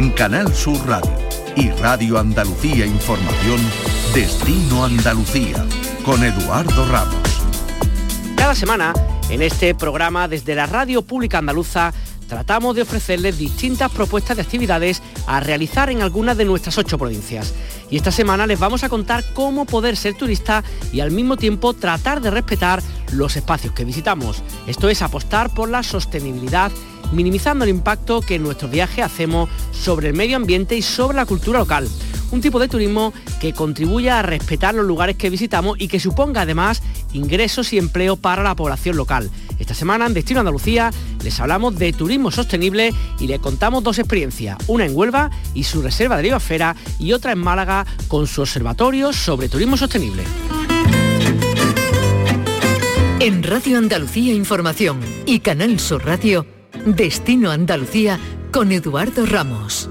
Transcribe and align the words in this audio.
En 0.00 0.08
Canal 0.12 0.54
Sur 0.54 0.78
Radio 0.86 1.12
y 1.54 1.68
Radio 1.72 2.18
Andalucía 2.18 2.86
Información, 2.86 3.60
Destino 4.14 4.86
Andalucía, 4.86 5.66
con 6.06 6.24
Eduardo 6.24 6.86
Ramos. 6.90 7.42
Cada 8.34 8.54
semana, 8.54 8.94
en 9.28 9.42
este 9.42 9.74
programa 9.74 10.26
desde 10.26 10.54
la 10.54 10.64
Radio 10.64 11.02
Pública 11.02 11.36
Andaluza, 11.36 11.92
tratamos 12.28 12.76
de 12.76 12.80
ofrecerles 12.80 13.36
distintas 13.36 13.90
propuestas 13.90 14.38
de 14.38 14.42
actividades 14.42 15.02
a 15.26 15.40
realizar 15.40 15.90
en 15.90 16.00
algunas 16.00 16.38
de 16.38 16.46
nuestras 16.46 16.78
ocho 16.78 16.96
provincias. 16.96 17.52
Y 17.90 17.98
esta 17.98 18.10
semana 18.10 18.46
les 18.46 18.58
vamos 18.58 18.82
a 18.84 18.88
contar 18.88 19.22
cómo 19.34 19.66
poder 19.66 19.98
ser 19.98 20.14
turista 20.14 20.64
y 20.94 21.00
al 21.00 21.10
mismo 21.10 21.36
tiempo 21.36 21.74
tratar 21.74 22.22
de 22.22 22.30
respetar 22.30 22.82
los 23.12 23.36
espacios 23.36 23.74
que 23.74 23.84
visitamos. 23.84 24.42
Esto 24.66 24.88
es 24.88 25.02
apostar 25.02 25.52
por 25.52 25.68
la 25.68 25.82
sostenibilidad 25.82 26.72
minimizando 27.12 27.64
el 27.64 27.70
impacto 27.70 28.20
que 28.20 28.36
en 28.36 28.42
nuestro 28.42 28.68
viaje 28.68 29.02
hacemos 29.02 29.48
sobre 29.72 30.08
el 30.08 30.14
medio 30.14 30.36
ambiente 30.36 30.76
y 30.76 30.82
sobre 30.82 31.16
la 31.16 31.26
cultura 31.26 31.58
local 31.58 31.88
un 32.30 32.40
tipo 32.40 32.58
de 32.58 32.68
turismo 32.68 33.12
que 33.40 33.52
contribuya 33.52 34.18
a 34.18 34.22
respetar 34.22 34.74
los 34.74 34.86
lugares 34.86 35.16
que 35.16 35.30
visitamos 35.30 35.80
y 35.80 35.88
que 35.88 36.00
suponga 36.00 36.42
además 36.42 36.82
ingresos 37.12 37.72
y 37.72 37.78
empleo 37.78 38.16
para 38.16 38.42
la 38.42 38.54
población 38.54 38.96
local. 38.96 39.30
Esta 39.58 39.74
semana 39.74 40.06
en 40.06 40.14
Destino 40.14 40.40
Andalucía 40.40 40.90
les 41.22 41.38
hablamos 41.40 41.76
de 41.76 41.92
turismo 41.92 42.30
sostenible 42.30 42.92
y 43.18 43.26
le 43.26 43.38
contamos 43.38 43.82
dos 43.82 43.98
experiencias, 43.98 44.56
una 44.66 44.86
en 44.86 44.96
Huelva 44.96 45.30
y 45.54 45.64
su 45.64 45.82
reserva 45.82 46.16
de 46.16 46.22
Ribafera 46.22 46.76
y 46.98 47.12
otra 47.12 47.32
en 47.32 47.38
Málaga 47.38 47.86
con 48.08 48.26
su 48.26 48.42
observatorio 48.42 49.12
sobre 49.12 49.48
turismo 49.48 49.76
sostenible. 49.76 50.24
En 53.18 53.42
Radio 53.42 53.76
Andalucía 53.76 54.32
Información 54.32 55.00
y 55.26 55.40
Canal 55.40 55.78
Sur 55.78 56.06
Radio, 56.06 56.46
Destino 56.86 57.50
Andalucía 57.50 58.18
con 58.50 58.72
Eduardo 58.72 59.26
Ramos. 59.26 59.90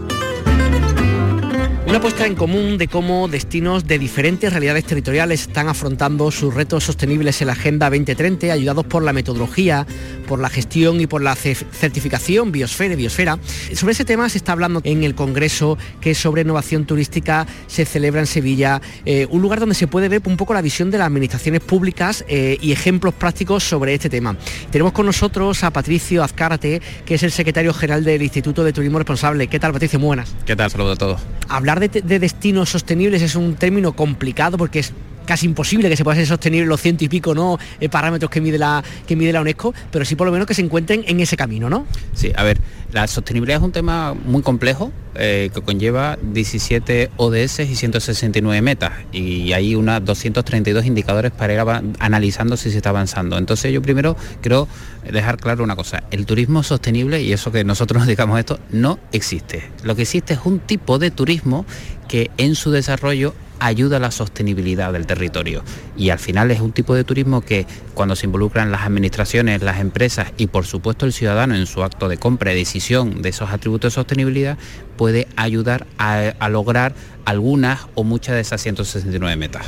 Una 1.89 1.99
puesta 1.99 2.27
en 2.27 2.35
común 2.35 2.77
de 2.77 2.87
cómo 2.87 3.27
destinos 3.27 3.87
de 3.87 3.97
diferentes 3.97 4.53
realidades 4.53 4.85
territoriales 4.85 5.41
están 5.41 5.69
afrontando 5.69 6.29
sus 6.29 6.53
retos 6.53 6.83
sostenibles 6.83 7.41
en 7.41 7.47
la 7.47 7.53
Agenda 7.53 7.89
2030, 7.89 8.53
ayudados 8.53 8.85
por 8.85 9.01
la 9.01 9.11
metodología, 9.11 9.87
por 10.27 10.39
la 10.39 10.49
gestión 10.49 11.01
y 11.01 11.07
por 11.07 11.23
la 11.23 11.35
certificación 11.35 12.51
Biosfera 12.51 12.93
y 12.93 12.97
Biosfera. 12.97 13.39
Sobre 13.73 13.93
ese 13.93 14.05
tema 14.05 14.29
se 14.29 14.37
está 14.37 14.51
hablando 14.51 14.81
en 14.83 15.03
el 15.03 15.15
Congreso 15.15 15.79
que 15.99 16.13
sobre 16.13 16.43
innovación 16.43 16.85
turística 16.85 17.47
se 17.65 17.85
celebra 17.85 18.19
en 18.19 18.27
Sevilla, 18.27 18.83
eh, 19.05 19.25
un 19.31 19.41
lugar 19.41 19.59
donde 19.59 19.73
se 19.73 19.87
puede 19.87 20.09
ver 20.09 20.21
un 20.25 20.37
poco 20.37 20.53
la 20.53 20.61
visión 20.61 20.91
de 20.91 20.99
las 20.99 21.07
administraciones 21.07 21.61
públicas 21.61 22.23
eh, 22.27 22.59
y 22.61 22.71
ejemplos 22.71 23.15
prácticos 23.15 23.63
sobre 23.63 23.95
este 23.95 24.11
tema. 24.11 24.37
Tenemos 24.69 24.93
con 24.93 25.07
nosotros 25.07 25.63
a 25.63 25.71
Patricio 25.71 26.23
Azcárate, 26.23 26.83
que 27.03 27.15
es 27.15 27.23
el 27.23 27.31
secretario 27.31 27.73
general 27.73 28.03
del 28.03 28.21
Instituto 28.21 28.63
de 28.63 28.73
Turismo 28.73 28.99
Responsable. 28.99 29.47
¿Qué 29.47 29.59
tal, 29.59 29.73
Patricio? 29.73 29.97
Muy 29.97 30.07
buenas. 30.07 30.35
¿Qué 30.45 30.55
tal? 30.55 30.69
Saludos 30.69 30.93
a 30.93 30.99
todos. 30.99 31.21
Hablar 31.47 31.78
de, 31.79 32.19
destinos 32.19 32.69
sostenibles 32.69 33.21
es 33.21 33.35
un 33.35 33.55
término 33.55 33.93
complicado 33.93 34.57
porque 34.57 34.79
es 34.79 34.93
casi 35.29 35.45
imposible 35.45 35.89
que 35.89 35.95
se 35.95 36.03
pueda 36.03 36.25
sostenible 36.25 36.65
los 36.65 36.81
ciento 36.81 37.03
y 37.03 37.07
pico 37.07 37.35
¿no? 37.35 37.59
Eh, 37.79 37.87
parámetros 37.87 38.31
que 38.31 38.41
mide, 38.41 38.57
la, 38.57 38.83
que 39.05 39.15
mide 39.15 39.31
la 39.31 39.41
UNESCO, 39.41 39.75
pero 39.91 40.03
sí 40.03 40.15
por 40.15 40.25
lo 40.25 40.33
menos 40.33 40.47
que 40.47 40.55
se 40.55 40.63
encuentren 40.63 41.03
en 41.05 41.19
ese 41.19 41.37
camino, 41.37 41.69
¿no? 41.69 41.85
Sí, 42.15 42.31
a 42.35 42.43
ver, 42.43 42.59
la 42.91 43.05
sostenibilidad 43.05 43.59
es 43.59 43.63
un 43.63 43.71
tema 43.71 44.15
muy 44.15 44.41
complejo 44.41 44.91
eh, 45.13 45.51
que 45.53 45.61
conlleva 45.61 46.17
17 46.19 47.11
ODS 47.17 47.59
y 47.59 47.75
169 47.75 48.61
metas 48.63 48.91
y 49.11 49.53
hay 49.53 49.75
unas 49.75 50.03
232 50.03 50.87
indicadores 50.87 51.31
para 51.31 51.53
ir 51.53 51.59
analizando 51.99 52.57
si 52.57 52.71
se 52.71 52.77
está 52.77 52.89
avanzando. 52.89 53.37
Entonces 53.37 53.71
yo 53.71 53.83
primero 53.83 54.17
quiero 54.41 54.67
dejar 55.11 55.37
claro 55.37 55.63
una 55.63 55.75
cosa, 55.75 56.05
el 56.09 56.25
turismo 56.25 56.63
sostenible, 56.63 57.21
y 57.21 57.33
eso 57.33 57.51
que 57.51 57.63
nosotros 57.63 57.99
nos 57.99 58.07
digamos 58.07 58.39
esto, 58.39 58.59
no 58.71 58.97
existe. 59.11 59.69
Lo 59.83 59.95
que 59.95 60.01
existe 60.01 60.33
es 60.33 60.39
un 60.43 60.59
tipo 60.59 60.97
de 60.97 61.11
turismo 61.11 61.67
que 62.07 62.31
en 62.37 62.55
su 62.55 62.71
desarrollo 62.71 63.35
ayuda 63.59 63.97
a 63.97 63.99
la 63.99 64.11
sostenibilidad 64.11 64.93
del 64.93 65.05
territorio. 65.05 65.63
Y 65.97 66.09
al 66.09 66.19
final 66.19 66.51
es 66.51 66.61
un 66.61 66.71
tipo 66.71 66.95
de 66.95 67.03
turismo 67.03 67.41
que 67.41 67.65
cuando 67.93 68.15
se 68.15 68.25
involucran 68.25 68.71
las 68.71 68.81
administraciones, 68.81 69.61
las 69.61 69.79
empresas 69.79 70.31
y 70.37 70.47
por 70.47 70.65
supuesto 70.65 71.05
el 71.05 71.13
ciudadano 71.13 71.55
en 71.55 71.65
su 71.65 71.83
acto 71.83 72.07
de 72.07 72.17
compra 72.17 72.53
y 72.53 72.55
decisión 72.55 73.21
de 73.21 73.29
esos 73.29 73.49
atributos 73.49 73.93
de 73.93 73.95
sostenibilidad, 73.95 74.57
puede 74.97 75.27
ayudar 75.37 75.87
a, 75.97 76.49
lograr 76.49 76.93
algunas 77.25 77.87
o 77.95 78.03
muchas 78.03 78.35
de 78.35 78.41
esas 78.41 78.61
169 78.61 79.35
metas. 79.35 79.65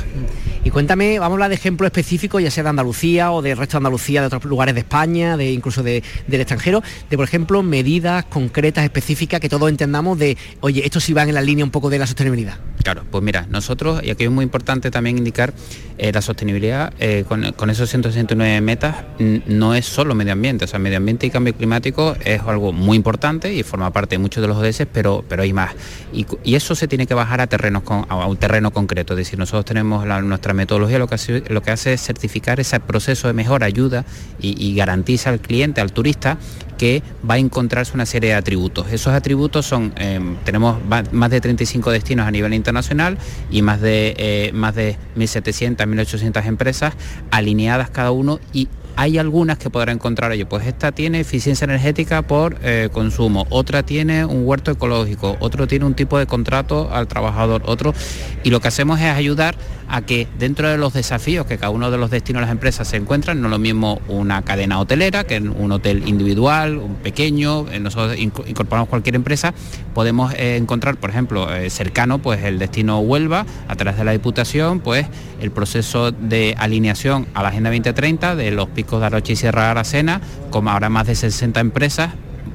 Y 0.64 0.70
cuéntame, 0.70 1.18
vamos 1.18 1.32
a 1.32 1.34
hablar 1.34 1.48
de 1.50 1.56
ejemplos 1.56 1.86
específicos, 1.86 2.42
ya 2.42 2.50
sea 2.50 2.62
de 2.62 2.70
Andalucía 2.70 3.32
o 3.32 3.42
del 3.42 3.56
resto 3.56 3.76
de 3.76 3.78
Andalucía, 3.78 4.20
de 4.20 4.26
otros 4.26 4.44
lugares 4.44 4.74
de 4.74 4.80
España, 4.80 5.36
de 5.36 5.52
incluso 5.52 5.82
del 5.82 6.02
extranjero, 6.28 6.82
de 7.10 7.16
por 7.16 7.24
ejemplo 7.24 7.62
medidas 7.62 8.24
concretas, 8.26 8.84
específicas, 8.84 9.40
que 9.40 9.48
todos 9.48 9.68
entendamos 9.68 10.18
de, 10.18 10.36
oye, 10.60 10.84
esto 10.84 11.00
sí 11.00 11.12
va 11.12 11.22
en 11.22 11.34
la 11.34 11.40
línea 11.40 11.64
un 11.64 11.70
poco 11.70 11.90
de 11.90 11.98
la 11.98 12.06
sostenibilidad. 12.06 12.58
Claro, 12.82 13.04
pues 13.08 13.22
mira, 13.22 13.46
nosotros, 13.48 14.02
y 14.02 14.10
aquí 14.10 14.24
es 14.24 14.30
muy 14.30 14.42
importante 14.42 14.90
también 14.90 15.16
indicar 15.16 15.54
eh, 15.98 16.10
la 16.12 16.20
sostenibilidad 16.20 16.92
eh, 16.98 17.24
con, 17.28 17.70
esos 17.70 17.88
169 17.88 18.60
metas, 18.60 18.96
no 19.18 19.74
es 19.74 19.86
solo 19.86 20.16
medio 20.16 20.32
ambiente, 20.32 20.64
o 20.64 20.68
sea, 20.68 20.80
medio 20.80 20.96
ambiente 20.96 21.26
y 21.26 21.30
cambio 21.30 21.54
climático 21.54 22.16
es 22.24 22.40
algo 22.40 22.72
muy 22.72 22.96
importante 22.96 23.54
y 23.54 23.62
forma 23.62 23.92
parte 23.92 24.16
de 24.16 24.18
muchos 24.18 24.42
de 24.42 24.48
los 24.48 24.56
ODS, 24.56 24.86
pero, 24.92 25.24
pero 25.28 25.42
hay 25.42 25.52
más. 25.52 25.74
Y, 26.12 26.26
eso 26.54 26.74
se 26.74 26.86
tiene 26.86 27.06
que 27.06 27.14
bajar 27.14 27.40
a, 27.42 27.46
terrenos 27.46 27.82
a 27.86 28.26
un 28.26 28.36
terreno 28.36 28.72
concreto, 28.72 29.14
es 29.14 29.18
decir, 29.18 29.38
nosotros 29.38 29.64
tenemos 29.64 30.06
nuestra 30.24 30.54
metodología, 30.54 30.98
lo 30.98 31.06
que, 31.06 31.14
hace, 31.16 31.42
lo 31.48 31.62
que 31.62 31.70
hace 31.70 31.92
es 31.92 32.02
certificar 32.02 32.60
ese 32.60 32.80
proceso 32.80 33.28
de 33.28 33.34
mejor 33.34 33.64
ayuda 33.64 34.04
y 34.40 34.74
garantiza 34.74 35.30
al 35.30 35.40
cliente, 35.40 35.80
al 35.80 35.92
turista, 35.92 36.38
que 36.82 37.00
va 37.28 37.34
a 37.34 37.38
encontrarse 37.38 37.92
una 37.94 38.06
serie 38.06 38.30
de 38.30 38.34
atributos. 38.34 38.90
Esos 38.90 39.12
atributos 39.12 39.64
son, 39.64 39.92
em, 39.98 40.34
tenemos 40.44 40.78
más 41.12 41.30
de 41.30 41.40
35 41.40 41.92
destinos 41.92 42.26
a 42.26 42.30
nivel 42.32 42.52
internacional 42.54 43.18
y 43.52 43.62
más 43.62 43.80
de, 43.80 44.16
eh, 44.18 44.50
más 44.52 44.74
de 44.74 44.96
1.700, 45.14 45.86
1.800 45.86 46.44
empresas 46.44 46.94
alineadas 47.30 47.90
cada 47.90 48.10
uno 48.10 48.40
y 48.52 48.66
hay 48.96 49.18
algunas 49.18 49.58
que 49.58 49.70
podrá 49.70 49.92
encontrar, 49.92 50.30
oye, 50.30 50.46
pues 50.46 50.66
esta 50.66 50.92
tiene 50.92 51.20
eficiencia 51.20 51.64
energética 51.64 52.22
por 52.22 52.58
eh, 52.62 52.88
consumo, 52.92 53.46
otra 53.50 53.82
tiene 53.82 54.24
un 54.24 54.46
huerto 54.46 54.70
ecológico, 54.70 55.36
otro 55.40 55.66
tiene 55.66 55.84
un 55.84 55.94
tipo 55.94 56.18
de 56.18 56.26
contrato 56.26 56.90
al 56.92 57.08
trabajador, 57.08 57.62
otro, 57.66 57.94
y 58.42 58.50
lo 58.50 58.60
que 58.60 58.68
hacemos 58.68 59.00
es 59.00 59.06
ayudar 59.06 59.56
a 59.88 60.02
que 60.02 60.26
dentro 60.38 60.68
de 60.68 60.78
los 60.78 60.92
desafíos 60.92 61.46
que 61.46 61.58
cada 61.58 61.70
uno 61.70 61.90
de 61.90 61.98
los 61.98 62.10
destinos 62.10 62.40
de 62.40 62.46
las 62.46 62.52
empresas 62.52 62.88
se 62.88 62.96
encuentran, 62.96 63.40
no 63.40 63.48
lo 63.48 63.58
mismo 63.58 64.00
una 64.08 64.42
cadena 64.42 64.80
hotelera 64.80 65.24
que 65.24 65.38
un 65.38 65.72
hotel 65.72 66.08
individual, 66.08 66.78
un 66.78 66.96
pequeño, 66.96 67.68
eh, 67.70 67.80
nosotros 67.80 68.18
incorporamos 68.18 68.88
cualquier 68.88 69.16
empresa, 69.16 69.54
podemos 69.94 70.32
eh, 70.34 70.56
encontrar, 70.56 70.96
por 70.96 71.10
ejemplo, 71.10 71.48
cercano, 71.68 72.18
pues 72.18 72.42
el 72.44 72.58
destino 72.58 73.00
Huelva, 73.00 73.46
a 73.68 73.76
través 73.76 73.98
de 73.98 74.04
la 74.04 74.12
Diputación, 74.12 74.80
pues 74.80 75.06
el 75.40 75.50
proceso 75.50 76.12
de 76.12 76.54
alineación 76.58 77.26
a 77.34 77.42
la 77.42 77.48
Agenda 77.48 77.70
2030 77.70 78.36
de 78.36 78.50
los 78.50 78.68
picos 78.68 79.00
de 79.00 79.06
Aroche 79.06 79.32
y 79.34 79.36
Sierra 79.36 79.70
Aracena, 79.70 80.20
como 80.50 80.70
ahora 80.70 80.88
más 80.88 81.06
de 81.06 81.14
60 81.14 81.60
empresas, 81.60 82.10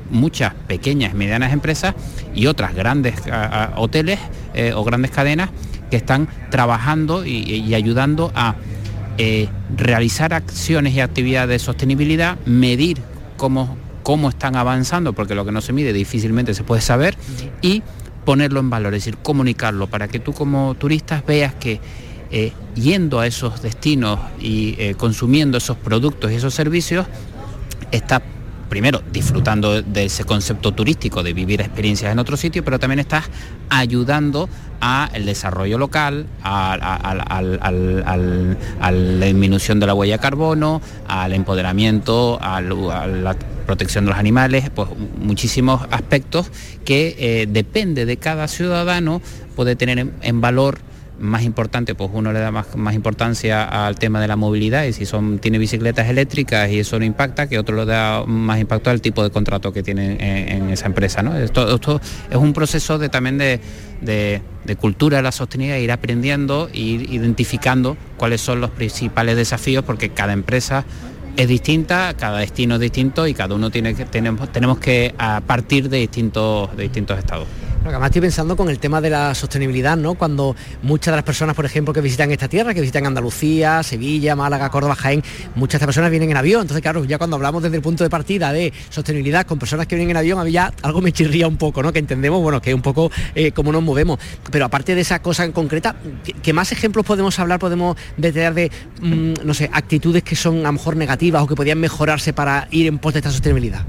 muchas 0.10 0.54
pequeñas 0.68 1.14
y 1.14 1.18
medianas 1.18 1.54
empresas 1.54 1.96
y 2.34 2.48
otras 2.48 2.74
grandes 2.74 3.16
hoteles 3.76 4.20
eh, 4.54 4.74
o 4.74 4.84
grandes 4.84 5.12
cadenas 5.12 5.50
que 5.90 5.98
están 5.98 6.28
trabajando 6.50 7.26
y, 7.26 7.74
ayudando 7.74 8.32
a 8.36 8.56
eh, 9.18 9.48
realizar 9.76 10.34
acciones 10.34 10.94
y 10.94 11.00
actividades 11.00 11.50
de 11.50 11.60
sostenibilidad, 11.60 12.38
medir 12.46 13.00
cómo, 13.38 13.78
cómo 14.04 14.30
están 14.30 14.56
avanzando, 14.56 15.14
porque 15.14 15.36
lo 15.36 15.46
que 15.46 15.52
no 15.52 15.62
se 15.62 15.74
mide 15.74 15.94
difícilmente 15.94 16.54
se 16.54 16.64
puede 16.64 16.82
saber, 16.82 17.18
y 17.62 17.82
ponerlo 18.26 18.60
en 18.60 18.70
valor, 18.70 18.94
es 18.94 19.06
decir, 19.06 19.18
comunicarlo 19.18 19.88
para 19.88 20.08
que 20.08 20.20
tú 20.20 20.34
como 20.34 20.76
turistas 20.76 21.26
veas 21.26 21.56
que 21.56 21.80
eh, 22.30 22.52
yendo 22.76 23.22
a 23.22 23.28
esos 23.28 23.62
destinos 23.62 24.20
y 24.42 24.76
eh, 24.80 24.96
consumiendo 24.98 25.58
esos 25.58 25.78
productos 25.78 26.32
y 26.32 26.36
esos 26.36 26.54
servicios, 26.54 27.08
está 27.92 28.22
primero 28.70 29.02
disfrutando 29.12 29.82
de 29.82 30.06
ese 30.06 30.24
concepto 30.24 30.72
turístico 30.74 31.24
de 31.24 31.34
vivir 31.34 31.62
experiencias 31.62 32.12
en 32.12 32.20
otro 32.20 32.38
sitio, 32.38 32.64
pero 32.64 32.80
también 32.80 33.00
estás 33.00 33.26
ayudando 33.70 34.50
al 34.80 35.26
desarrollo 35.26 35.78
local, 35.78 36.28
a, 36.44 36.78
la 38.92 39.26
disminución 39.26 39.80
de 39.80 39.88
la 39.88 39.94
huella 39.94 40.18
carbono, 40.18 40.82
al 41.08 41.34
empoderamiento, 41.34 42.38
a 42.42 42.62
la 42.62 43.36
protección 43.66 44.06
de 44.06 44.12
los 44.12 44.20
animales, 44.20 44.70
pues 44.70 44.90
muchísimos 45.18 45.82
aspectos 45.92 46.52
que 46.86 47.16
eh, 47.20 47.48
depende 47.50 48.06
de 48.06 48.18
cada 48.18 48.48
ciudadano 48.48 49.22
puede 49.56 49.76
tener 49.76 50.08
en 50.22 50.42
valor 50.42 50.80
más 51.20 51.44
importante, 51.44 51.96
pues 51.96 52.10
uno 52.14 52.32
le 52.32 52.40
da 52.40 52.52
más, 52.52 52.96
importancia 52.96 53.86
al 53.86 53.98
tema 53.98 54.22
de 54.22 54.28
la 54.28 54.36
movilidad 54.36 54.84
y 54.86 54.94
si 54.94 55.06
son, 55.06 55.40
tiene 55.40 55.58
bicicletas 55.58 56.10
eléctricas 56.10 56.70
y 56.70 56.80
eso 56.80 57.00
no 57.00 57.06
impacta, 57.06 57.48
que 57.48 57.60
otro 57.60 57.76
le 57.76 57.86
da 57.86 58.24
más 58.26 58.60
impacto 58.60 58.90
al 58.90 59.02
tipo 59.02 59.24
de 59.24 59.30
contrato 59.30 59.74
que 59.74 59.84
tiene 59.84 60.18
en, 60.56 60.70
esa 60.70 60.86
empresa. 60.86 61.24
¿no? 61.24 61.36
Esto, 61.36 61.74
esto, 61.74 62.02
es 62.30 62.38
un 62.38 62.54
proceso 62.54 62.98
de, 62.98 63.10
también 63.10 63.38
de, 63.38 63.60
de, 64.02 64.76
cultura 64.76 65.18
de 65.18 65.24
la 65.24 65.32
sostenibilidad, 65.32 65.80
ir 65.80 65.92
aprendiendo, 65.92 66.70
ir 66.74 67.12
identificando 67.12 67.98
cuáles 68.18 68.42
son 68.42 68.62
los 68.62 68.72
principales 68.72 69.36
desafíos, 69.36 69.84
porque 69.84 70.10
cada 70.10 70.34
empresa 70.34 70.86
es 71.36 71.48
distinta, 71.48 72.16
cada 72.18 72.40
destino 72.40 72.76
es 72.76 72.82
distinto 72.82 73.28
y 73.28 73.34
cada 73.34 73.56
uno 73.56 73.70
tiene 73.70 73.96
que, 73.96 74.06
tenemos, 74.06 74.52
tenemos 74.52 74.80
que 74.80 75.14
partir 75.46 75.90
de 75.90 75.98
distintos, 75.98 76.76
de 76.76 76.84
distintos 76.84 77.18
estados. 77.20 77.48
Además 77.90 78.08
estoy 78.08 78.22
pensando 78.22 78.56
con 78.56 78.70
el 78.70 78.80
tema 78.80 79.02
de 79.02 79.10
la 79.10 79.34
sostenibilidad, 79.36 79.98
¿no? 79.98 80.16
Cuando 80.16 80.56
muchas 80.82 81.12
de 81.12 81.18
las 81.18 81.24
personas, 81.24 81.56
por 81.56 81.66
ejemplo, 81.66 81.94
que 81.94 82.02
visitan 82.02 82.32
esta 82.32 82.48
tierra, 82.48 82.74
que 82.74 82.82
visitan 82.82 83.06
Andalucía, 83.06 83.84
Sevilla, 83.84 84.36
Málaga, 84.36 84.70
Córdoba, 84.70 84.96
Jaén, 84.96 85.24
muchas 85.56 85.74
de 85.74 85.78
estas 85.78 85.88
personas 85.88 86.12
vienen 86.12 86.32
en 86.32 86.38
avión. 86.38 86.62
Entonces, 86.62 86.82
claro, 86.82 87.06
ya 87.06 87.18
cuando 87.18 87.36
hablamos 87.36 87.64
desde 87.64 87.78
el 87.78 87.82
punto 87.82 88.04
de 88.04 88.10
partida 88.10 88.52
de 88.52 88.74
sostenibilidad 88.90 89.46
con 89.46 89.60
personas 89.60 89.88
que 89.88 89.96
vienen 89.96 90.12
en 90.12 90.18
avión, 90.18 90.40
había 90.40 90.74
algo 90.82 91.02
me 91.02 91.12
chirría 91.12 91.48
un 91.48 91.58
poco, 91.58 91.82
¿no? 91.84 91.94
Que 91.94 92.00
entendemos, 92.00 92.42
bueno, 92.42 92.62
que 92.62 92.74
un 92.74 92.82
poco 92.82 93.12
eh, 93.36 93.52
cómo 93.52 93.72
nos 93.72 93.84
movemos. 93.84 94.20
Pero 94.52 94.66
aparte 94.66 94.96
de 94.96 95.02
esa 95.02 95.22
cosa 95.22 95.46
en 95.46 95.52
concreta, 95.52 95.96
¿qué, 96.42 96.54
más 96.54 96.72
ejemplos 96.72 97.06
podemos 97.06 97.38
hablar, 97.40 97.60
podemos 97.60 97.98
detallar 98.18 98.54
de, 98.54 98.72
mm, 99.02 99.46
no 99.46 99.54
sé, 99.54 99.70
actitudes 99.72 100.24
que 100.24 100.36
son 100.36 100.60
a 100.60 100.70
lo 100.70 100.74
mejor 100.74 100.96
negativas 100.96 101.44
o 101.44 101.48
que 101.48 101.56
podrían 101.56 101.80
mejorarse 101.80 102.34
para 102.34 102.68
ir 102.72 102.88
en 102.88 102.98
pos 102.98 103.14
de 103.14 103.20
esta 103.20 103.32
sostenibilidad? 103.32 103.86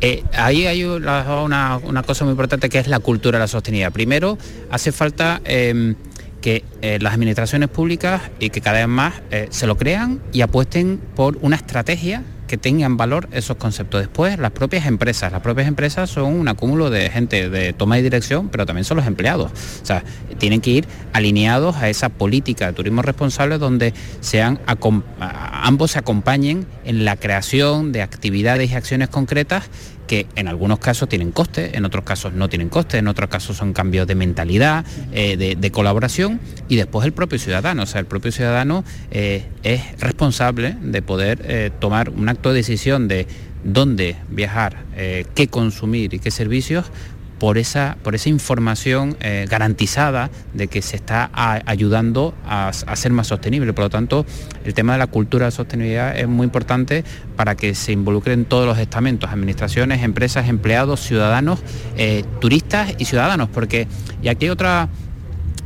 Eh, 0.00 0.22
ahí 0.32 0.66
hay 0.66 0.84
una, 0.84 1.80
cosa 2.06 2.24
muy 2.24 2.32
importante 2.32 2.68
que 2.68 2.78
es 2.78 2.88
la 2.88 3.00
cultura 3.00 3.38
de 3.38 3.44
la 3.44 3.48
sostenibilidad. 3.48 3.92
Primero, 3.92 4.38
hace 4.70 4.92
falta 4.92 5.40
em, 5.44 5.96
que 6.40 6.64
eh, 6.82 6.98
las 7.00 7.14
administraciones 7.14 7.68
públicas 7.68 8.22
y 8.38 8.50
que 8.50 8.60
cada 8.60 8.78
vez 8.78 8.88
más 8.88 9.14
eh, 9.30 9.48
se 9.50 9.66
lo 9.66 9.76
crean 9.76 10.20
y 10.32 10.42
apuesten 10.42 11.00
por 11.16 11.36
una 11.40 11.56
estrategia 11.56 12.22
que 12.48 12.56
tengan 12.56 12.96
valor 12.96 13.28
esos 13.30 13.56
conceptos. 13.56 14.00
Después, 14.00 14.38
las 14.38 14.50
propias 14.50 14.86
empresas. 14.86 15.30
Las 15.30 15.42
propias 15.42 15.68
empresas 15.68 16.10
son 16.10 16.34
un 16.34 16.48
acúmulo 16.48 16.90
de 16.90 17.08
gente 17.10 17.48
de 17.48 17.72
toma 17.72 17.98
y 17.98 18.02
dirección, 18.02 18.48
pero 18.48 18.66
también 18.66 18.84
son 18.84 18.96
los 18.96 19.06
empleados. 19.06 19.52
O 19.82 19.86
sea, 19.86 20.02
tienen 20.38 20.60
que 20.60 20.70
ir 20.70 20.88
alineados 21.12 21.76
a 21.76 21.88
esa 21.88 22.08
política 22.08 22.66
de 22.66 22.72
turismo 22.72 23.02
responsable 23.02 23.58
donde 23.58 23.94
sean 24.20 24.58
ambos 25.18 25.92
se 25.92 25.98
acompañen 25.98 26.66
en 26.84 27.04
la 27.04 27.16
creación 27.16 27.92
de 27.92 28.02
actividades 28.02 28.70
y 28.70 28.74
acciones 28.74 29.08
concretas 29.08 29.70
que 30.08 30.26
en 30.34 30.48
algunos 30.48 30.80
casos 30.80 31.08
tienen 31.08 31.30
coste, 31.30 31.76
en 31.76 31.84
otros 31.84 32.02
casos 32.02 32.32
no 32.32 32.48
tienen 32.48 32.68
coste, 32.68 32.98
en 32.98 33.06
otros 33.06 33.30
casos 33.30 33.56
son 33.56 33.72
cambios 33.72 34.08
de 34.08 34.16
mentalidad, 34.16 34.84
eh, 35.12 35.36
de, 35.36 35.70
colaboración 35.70 36.40
y 36.66 36.76
después 36.76 37.06
el 37.06 37.12
propio 37.12 37.38
ciudadano. 37.38 37.84
O 37.84 37.86
sea, 37.86 38.00
el 38.00 38.06
propio 38.06 38.32
ciudadano 38.32 38.84
eh, 39.12 39.44
es 39.62 40.00
responsable 40.00 40.76
de 40.80 41.02
poder 41.02 41.42
eh, 41.44 41.70
tomar 41.78 42.08
un 42.08 42.28
acto 42.28 42.48
de 42.48 42.56
decisión 42.56 43.06
de 43.06 43.28
dónde 43.62 44.16
viajar, 44.30 44.84
qué 45.34 45.48
consumir 45.48 46.14
y 46.14 46.20
qué 46.20 46.30
servicios 46.30 46.86
por 47.38 47.58
esa, 47.58 47.96
por 48.02 48.14
esa 48.14 48.28
información 48.28 49.16
eh, 49.20 49.46
garantizada 49.48 50.30
de 50.54 50.68
que 50.68 50.82
se 50.82 50.96
está 50.96 51.30
ayudando 51.32 52.34
a, 52.44 52.72
ser 52.72 53.12
más 53.12 53.28
sostenible. 53.28 53.72
Por 53.72 53.84
lo 53.84 53.90
tanto, 53.90 54.26
el 54.64 54.74
tema 54.74 54.94
de 54.94 54.98
la 54.98 55.06
cultura 55.06 55.46
de 55.46 55.52
sostenibilidad 55.52 56.18
es 56.18 56.28
muy 56.28 56.44
importante 56.44 57.04
para 57.36 57.54
que 57.54 57.74
se 57.74 57.92
involucren 57.92 58.44
todos 58.44 58.66
los 58.66 58.78
estamentos, 58.78 59.30
administraciones, 59.30 60.02
empresas, 60.02 60.48
empleados, 60.48 61.00
ciudadanos, 61.00 61.60
eh, 61.96 62.24
turistas 62.40 62.94
y 62.98 63.04
ciudadanos, 63.04 63.48
porque, 63.48 63.86
y 64.22 64.28
aquí 64.28 64.46
hay 64.46 64.50
otra 64.50 64.88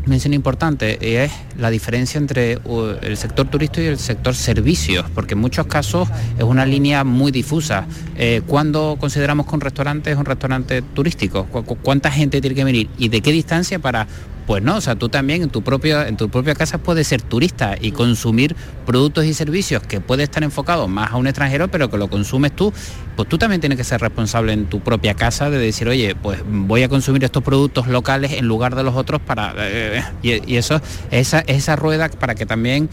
mención 0.07 0.35
importante 0.35 1.23
es 1.23 1.31
la 1.59 1.71
diferencia 1.71 2.19
entre 2.19 2.59
el 3.03 3.17
sector 3.17 3.49
turístico 3.49 3.83
y 3.83 3.87
el 3.87 3.99
sector 3.99 4.35
servicios, 4.35 5.07
porque 5.15 5.35
en 5.35 5.41
muchos 5.41 5.67
casos 5.67 6.09
es 6.39 6.45
una 6.45 6.67
línea 6.67 7.05
muy 7.05 7.33
difusa. 7.33 7.87
Eh, 8.17 8.43
¿Cuándo 8.47 8.97
consideramos 8.99 9.47
que 9.47 9.55
un 9.55 9.61
restaurante 9.61 10.11
es 10.11 10.17
un 10.17 10.25
restaurante 10.25 10.83
turístico? 10.83 11.47
¿Cuánta 11.47 12.11
gente 12.11 12.41
tiene 12.41 12.57
que 12.57 12.65
venir? 12.65 12.91
¿Y 12.99 13.09
de 13.09 13.21
qué 13.21 13.33
distancia 13.33 13.79
para 13.79 14.07
pues 14.47 14.63
no, 14.63 14.77
o 14.77 14.81
sea, 14.81 14.97
tú 14.97 15.09
también 15.09 15.43
en 15.43 15.51
tu, 15.51 15.63
propia, 15.63 16.09
en 16.09 16.17
tu 16.17 16.29
propia 16.29 16.55
casa 16.55 16.79
puedes 16.79 17.07
ser 17.07 17.23
turista 17.23 17.77
y 17.81 17.93
consumir 17.93 18.57
productos 18.85 19.25
y 19.25 19.35
servicios 19.35 19.83
que 19.83 20.01
puede 20.01 20.25
estar 20.25 20.43
enfocados 20.43 20.89
más 20.89 21.13
a 21.13 21.17
un 21.17 21.27
extranjero, 21.27 21.69
pero 21.69 21.89
que 21.91 21.97
lo 21.97 22.09
consumes 22.09 22.55
tú, 22.55 22.73
pues 23.17 23.29
tú 23.29 23.39
también 23.39 23.61
tienes 23.61 23.79
que 23.79 23.85
ser 23.85 24.01
responsable 24.01 24.53
en 24.53 24.67
tu 24.67 24.81
propia 24.81 25.15
casa 25.15 25.49
de 25.49 25.59
decir, 25.59 25.89
oye, 25.89 26.15
pues 26.15 26.41
voy 26.47 26.83
a 26.83 26.89
consumir 26.89 27.23
estos 27.25 27.43
productos 27.43 27.87
locales 27.87 28.33
en 28.33 28.47
lugar 28.47 28.75
de 28.75 28.83
los 28.83 28.97
otros 28.97 29.21
para... 29.21 29.55
Eh, 29.59 30.03
y, 30.23 30.57
eso, 30.57 30.81
esa, 31.11 31.42
esa 31.47 31.77
rueda 31.77 32.09
para 32.09 32.35
que 32.35 32.47
también 32.47 32.89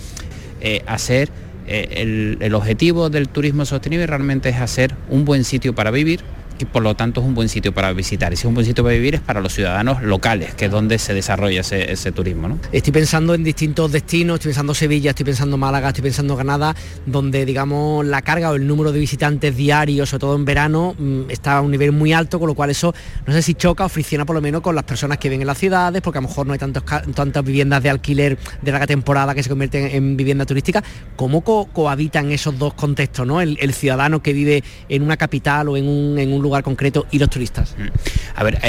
eh, 0.61 0.83
hacer... 0.87 1.29
Eh, 1.71 2.01
el, 2.01 2.37
el 2.41 2.55
objetivo 2.55 3.11
del 3.11 3.29
turismo 3.29 3.63
sostenible 3.63 4.07
realmente 4.07 4.49
es 4.49 4.55
hacer 4.55 4.95
un 5.07 5.23
buen 5.23 5.43
sitio 5.43 5.75
para 5.75 5.91
vivir, 5.91 6.21
y 6.59 6.65
por 6.65 6.83
lo 6.83 6.95
tanto 6.95 7.21
es 7.21 7.27
un 7.27 7.33
buen 7.33 7.49
sitio 7.49 7.73
para 7.73 7.91
visitar. 7.93 8.33
Y 8.33 8.35
si 8.35 8.41
es 8.41 8.45
un 8.45 8.53
buen 8.53 8.65
sitio 8.65 8.83
para 8.83 8.95
vivir 8.95 9.15
es 9.15 9.21
para 9.21 9.41
los 9.41 9.53
ciudadanos 9.53 10.03
locales, 10.03 10.53
que 10.53 10.65
es 10.65 10.71
donde 10.71 10.99
se 10.99 11.13
desarrolla 11.13 11.61
ese, 11.61 12.11
turismo. 12.11 12.49
¿no? 12.49 12.59
Estoy 12.71 12.91
pensando 12.91 13.33
en 13.33 13.43
distintos 13.43 13.91
destinos, 13.91 14.35
estoy 14.35 14.49
pensando 14.49 14.73
Sevilla, 14.73 15.11
estoy 15.11 15.25
pensando 15.25 15.57
Málaga, 15.57 15.89
estoy 15.89 16.03
pensando 16.03 16.35
Granada, 16.35 16.75
donde 17.05 17.45
digamos 17.45 18.05
la 18.05 18.21
carga 18.21 18.51
o 18.51 18.55
el 18.55 18.67
número 18.67 18.91
de 18.91 18.99
visitantes 18.99 19.55
diarios, 19.55 20.09
sobre 20.09 20.21
todo 20.21 20.35
en 20.35 20.45
verano, 20.45 20.95
mm, 20.97 21.29
está 21.29 21.57
a 21.57 21.61
un 21.61 21.71
nivel 21.71 21.91
muy 21.91 22.13
alto, 22.13 22.39
con 22.39 22.47
lo 22.47 22.55
cual 22.55 22.71
eso 22.71 22.93
no 23.25 23.33
sé 23.33 23.41
si 23.41 23.53
choca 23.53 23.85
o 23.85 23.89
fricciona 23.89 24.25
por 24.25 24.35
lo 24.35 24.41
menos 24.41 24.61
con 24.61 24.75
las 24.75 24.83
personas 24.83 25.17
que 25.17 25.29
viven 25.29 25.41
en 25.41 25.47
las 25.47 25.57
ciudades, 25.57 26.01
porque 26.01 26.17
a 26.17 26.21
lo 26.21 26.27
mejor 26.27 26.45
no 26.45 26.53
hay 26.53 26.59
tantos, 26.59 26.83
tantas 26.83 27.43
viviendas 27.43 27.81
de 27.83 27.89
alquiler 27.89 28.37
de 28.61 28.71
larga 28.71 28.87
temporada 28.87 29.33
que 29.33 29.43
se 29.43 29.49
convierten 29.49 29.87
en 29.91 30.17
vivienda 30.17 30.45
turística. 30.45 30.83
¿Cómo 31.15 31.41
cohabitan 31.41 32.31
esos 32.31 32.57
dos 32.57 32.73
contextos? 32.73 33.25
¿no? 33.25 33.39
El, 33.41 33.57
ciudadano 33.79 34.21
que 34.21 34.33
vive 34.33 34.63
en 34.89 35.03
una 35.03 35.15
capital 35.15 35.69
o 35.69 35.77
en 35.77 35.87
un, 35.87 36.17
en 36.17 36.33
un 36.33 36.41
lugar 36.41 36.48
lugar 36.49 36.63
concreto 36.63 37.05
y 37.11 37.19
los 37.19 37.29
turistas. 37.29 37.75
Mm. 37.77 37.87
A 38.35 38.43
ver, 38.43 38.59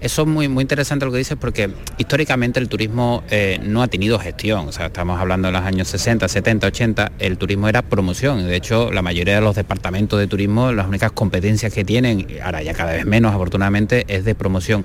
eso 0.00 0.22
es 0.22 0.28
muy, 0.28 0.48
muy 0.48 0.62
interesante 0.62 1.04
lo 1.04 1.12
que 1.12 1.18
dices 1.18 1.36
porque 1.38 1.70
históricamente 1.98 2.58
el 2.58 2.68
turismo 2.68 3.22
eh, 3.30 3.60
no 3.62 3.82
ha 3.82 3.88
tenido 3.88 4.18
gestión. 4.18 4.68
O 4.68 4.72
sea, 4.72 4.86
estamos 4.86 5.20
hablando 5.20 5.48
de 5.48 5.52
los 5.52 5.62
años 5.62 5.88
60, 5.88 6.26
70, 6.26 6.66
80, 6.68 7.12
el 7.18 7.36
turismo 7.36 7.68
era 7.68 7.82
promoción. 7.82 8.46
De 8.46 8.56
hecho, 8.56 8.90
la 8.90 9.02
mayoría 9.02 9.34
de 9.36 9.40
los 9.40 9.54
departamentos 9.54 10.18
de 10.18 10.26
turismo, 10.26 10.72
las 10.72 10.86
únicas 10.86 11.12
competencias 11.12 11.72
que 11.72 11.84
tienen, 11.84 12.26
ahora 12.42 12.62
ya 12.62 12.72
cada 12.74 12.92
vez 12.92 13.04
menos 13.04 13.34
afortunadamente, 13.34 14.04
es 14.08 14.24
de 14.24 14.34
promoción 14.34 14.84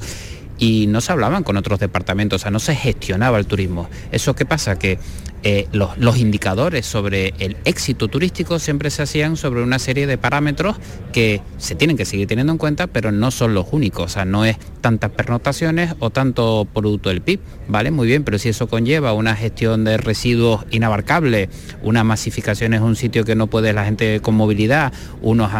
y 0.59 0.87
no 0.87 1.01
se 1.01 1.11
hablaban 1.11 1.43
con 1.43 1.57
otros 1.57 1.79
departamentos, 1.79 2.41
o 2.41 2.43
sea, 2.43 2.51
no 2.51 2.59
se 2.59 2.75
gestionaba 2.75 3.39
el 3.39 3.45
turismo. 3.45 3.89
¿Eso 4.11 4.35
qué 4.35 4.45
pasa? 4.45 4.77
Que 4.77 4.99
eh, 5.45 5.67
los, 5.73 6.17
indicadores 6.17 6.85
sobre 6.85 7.33
el 7.39 7.57
éxito 7.65 8.07
turístico 8.07 8.59
siempre 8.59 8.89
se 8.89 9.03
hacían 9.03 9.35
sobre 9.35 9.61
una 9.61 9.77
serie 9.77 10.07
de 10.07 10.17
parámetros 10.17 10.77
que 11.11 11.41
se 11.57 11.75
tienen 11.75 11.97
que 11.97 12.05
seguir 12.05 12.27
teniendo 12.27 12.53
en 12.53 12.57
cuenta, 12.57 12.87
pero 12.87 13.11
no 13.11 13.29
son 13.29 13.53
los 13.53 13.67
únicos. 13.71 14.05
O 14.05 14.07
sea, 14.07 14.23
no 14.23 14.45
es 14.45 14.57
tantas 14.79 15.11
pernotaciones 15.11 15.95
o 15.99 16.11
tanto 16.11 16.65
producto 16.73 17.09
del 17.09 17.21
PIB, 17.21 17.41
¿vale? 17.67 17.91
Muy 17.91 18.07
bien, 18.07 18.23
pero 18.23 18.39
si 18.39 18.47
eso 18.49 18.67
conlleva 18.67 19.11
una 19.11 19.35
gestión 19.35 19.83
de 19.83 19.97
residuos 19.97 20.65
inabarcable, 20.71 21.49
una 21.81 22.05
masificación 22.05 22.73
es 22.73 22.79
un 22.81 22.95
sitio 22.95 23.25
que 23.25 23.35
no 23.35 23.47
puede 23.47 23.73
la 23.73 23.83
gente 23.83 24.21
con 24.21 24.35
movilidad, 24.35 24.93
unos, 25.21 25.51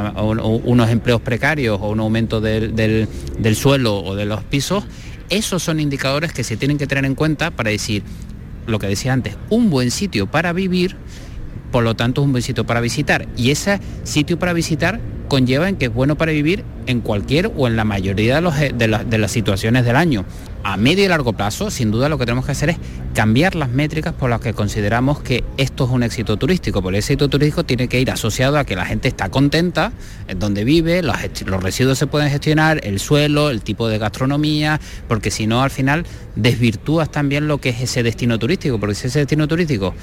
unos 0.64 0.90
empleos 0.90 1.20
precarios 1.20 1.80
o 1.82 1.90
un 1.90 2.00
aumento 2.00 2.40
del, 2.40 2.74
del 2.76 3.56
suelo 3.58 3.98
o 4.02 4.16
de 4.16 4.26
los 4.26 4.44
pisos, 4.44 4.86
esos 5.30 5.64
son 5.64 5.80
indicadores 5.80 6.32
que 6.32 6.44
se 6.44 6.58
tienen 6.58 6.78
que 6.78 6.88
tener 6.88 7.06
en 7.06 7.16
cuenta 7.16 7.52
para 7.52 7.72
decir, 7.72 8.04
lo 8.68 8.80
que 8.80 8.88
decía 8.88 9.14
antes, 9.14 9.38
un 9.50 9.70
buen 9.70 9.92
sitio 9.92 10.28
para 10.28 10.54
vivir, 10.54 10.96
por 11.72 11.84
lo 11.84 11.96
tanto 11.96 12.22
es 12.22 12.26
un 12.26 12.32
buen 12.32 12.44
sitio 12.44 12.66
para 12.66 12.82
visitar. 12.82 13.28
Y 13.36 13.52
ese 13.52 13.80
sitio 14.04 14.38
para 14.40 14.54
visitar 14.54 15.00
conlleva 15.28 15.70
en 15.70 15.76
que 15.76 15.86
es 15.86 15.94
bueno 15.94 16.16
para 16.16 16.32
vivir 16.32 16.64
en 16.86 17.02
cualquier 17.02 17.52
o 17.56 17.68
en 17.68 17.76
la 17.76 17.84
mayoría 17.84 18.42
de, 18.42 18.88
las 19.18 19.32
situaciones 19.32 19.86
del 19.86 19.96
año. 19.96 20.26
A 20.66 20.78
medio 20.78 21.04
y 21.04 21.08
largo 21.10 21.34
plazo, 21.34 21.70
sin 21.72 21.92
duda 21.92 22.08
lo 22.08 22.18
que 22.18 22.26
tenemos 22.26 22.46
que 22.46 22.54
hacer 22.54 22.70
es 22.70 22.78
cambiar 23.14 23.56
las 23.56 23.70
métricas 23.70 24.14
por 24.14 24.30
las 24.30 24.40
que 24.40 24.54
consideramos 24.54 25.20
que 25.20 25.44
esto 25.58 25.84
es 25.84 25.92
un 25.92 26.04
éxito 26.04 26.38
turístico. 26.38 26.82
Porque 26.82 26.98
el 26.98 27.00
éxito 27.00 27.28
turístico 27.28 27.66
tiene 27.66 27.90
que 27.90 28.00
ir 28.00 28.10
asociado 28.10 28.58
a 28.58 28.64
que 28.64 28.76
la 28.76 28.86
gente 28.86 29.10
está 29.10 29.30
contenta 29.30 29.92
en 30.30 30.40
donde 30.40 30.64
vive, 30.64 31.04
los, 31.04 31.18
los 31.46 31.62
residuos 31.62 31.98
se 31.98 32.08
pueden 32.08 32.30
gestionar, 32.30 32.80
el 32.84 33.00
suelo, 33.00 33.50
el 33.50 33.62
tipo 33.62 33.90
de 33.90 33.98
gastronomía, 33.98 34.80
porque 35.10 35.32
si 35.32 35.48
no 35.48 35.64
al 35.64 35.72
final 35.72 36.06
desvirtúas 36.38 37.12
también 37.12 37.48
lo 37.48 37.60
que 37.60 37.70
es 37.70 37.82
ese 37.82 38.02
destino 38.02 38.40
turístico, 38.40 38.80
porque 38.80 38.96
si 38.96 39.08
ese 39.08 39.20
destino 39.20 39.48
turístico 39.50 39.94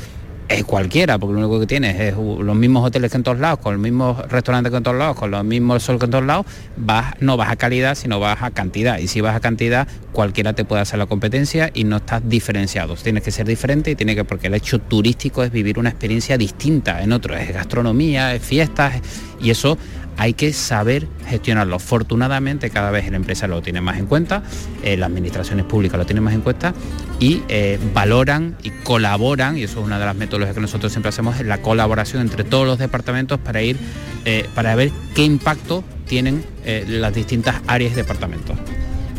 es 0.50 0.64
cualquiera, 0.64 1.16
porque 1.16 1.34
lo 1.34 1.46
único 1.46 1.60
que 1.60 1.66
tienes 1.66 2.00
es 2.00 2.16
los 2.16 2.56
mismos 2.56 2.84
hoteles 2.84 3.12
que 3.12 3.16
en 3.16 3.22
todos 3.22 3.38
lados, 3.38 3.60
con 3.60 3.74
los 3.74 3.80
mismos 3.80 4.18
restaurantes 4.28 4.72
que 4.72 4.78
en 4.78 4.82
todos 4.82 4.96
lados, 4.96 5.16
con 5.16 5.30
los 5.30 5.44
mismos 5.44 5.84
sol 5.84 5.98
que 6.00 6.06
en 6.06 6.10
todos 6.10 6.24
lados, 6.24 6.44
vas, 6.76 7.14
no 7.20 7.36
vas 7.36 7.50
a 7.50 7.56
calidad, 7.56 7.94
sino 7.94 8.18
vas 8.18 8.42
a 8.42 8.50
cantidad. 8.50 8.98
Y 8.98 9.06
si 9.06 9.20
vas 9.20 9.36
a 9.36 9.40
cantidad, 9.40 9.86
cualquiera 10.10 10.52
te 10.52 10.64
puede 10.64 10.82
hacer 10.82 10.98
la 10.98 11.06
competencia 11.06 11.70
y 11.72 11.84
no 11.84 11.98
estás 11.98 12.28
diferenciado. 12.28 12.96
Tienes 12.96 13.22
que 13.22 13.30
ser 13.30 13.46
diferente 13.46 13.92
y 13.92 13.94
tiene 13.94 14.16
que, 14.16 14.24
porque 14.24 14.48
el 14.48 14.54
hecho 14.54 14.80
turístico 14.80 15.44
es 15.44 15.52
vivir 15.52 15.78
una 15.78 15.90
experiencia 15.90 16.36
distinta 16.36 17.00
en 17.00 17.12
otro, 17.12 17.36
es 17.36 17.54
gastronomía, 17.54 18.34
es 18.34 18.42
fiestas, 18.42 19.00
y 19.40 19.50
eso 19.50 19.78
hay 20.16 20.34
que 20.34 20.52
saber 20.52 21.08
gestionarlo. 21.26 21.76
Afortunadamente 21.76 22.70
cada 22.70 22.90
vez 22.90 23.10
la 23.10 23.16
empresa 23.16 23.46
lo 23.46 23.62
tiene 23.62 23.80
más 23.80 23.98
en 23.98 24.06
cuenta, 24.06 24.42
eh, 24.82 24.96
las 24.96 25.08
administraciones 25.08 25.64
públicas 25.64 25.98
lo 25.98 26.06
tienen 26.06 26.24
más 26.24 26.34
en 26.34 26.40
cuenta 26.40 26.74
y 27.18 27.42
eh, 27.48 27.78
valoran 27.94 28.56
y 28.62 28.70
colaboran, 28.70 29.58
y 29.58 29.62
eso 29.64 29.80
es 29.80 29.86
una 29.86 29.98
de 29.98 30.06
las 30.06 30.16
metodologías 30.16 30.54
que 30.54 30.60
nosotros 30.60 30.92
siempre 30.92 31.10
hacemos, 31.10 31.38
es 31.38 31.46
la 31.46 31.62
colaboración 31.62 32.22
entre 32.22 32.44
todos 32.44 32.66
los 32.66 32.78
departamentos 32.78 33.38
para 33.38 33.62
ir, 33.62 33.78
eh, 34.24 34.46
para 34.54 34.74
ver 34.74 34.90
qué 35.14 35.24
impacto 35.24 35.84
tienen 36.06 36.44
las 36.88 37.14
distintas 37.14 37.56
áreas 37.66 37.92
y 37.92 37.96
departamentos. 37.96 38.56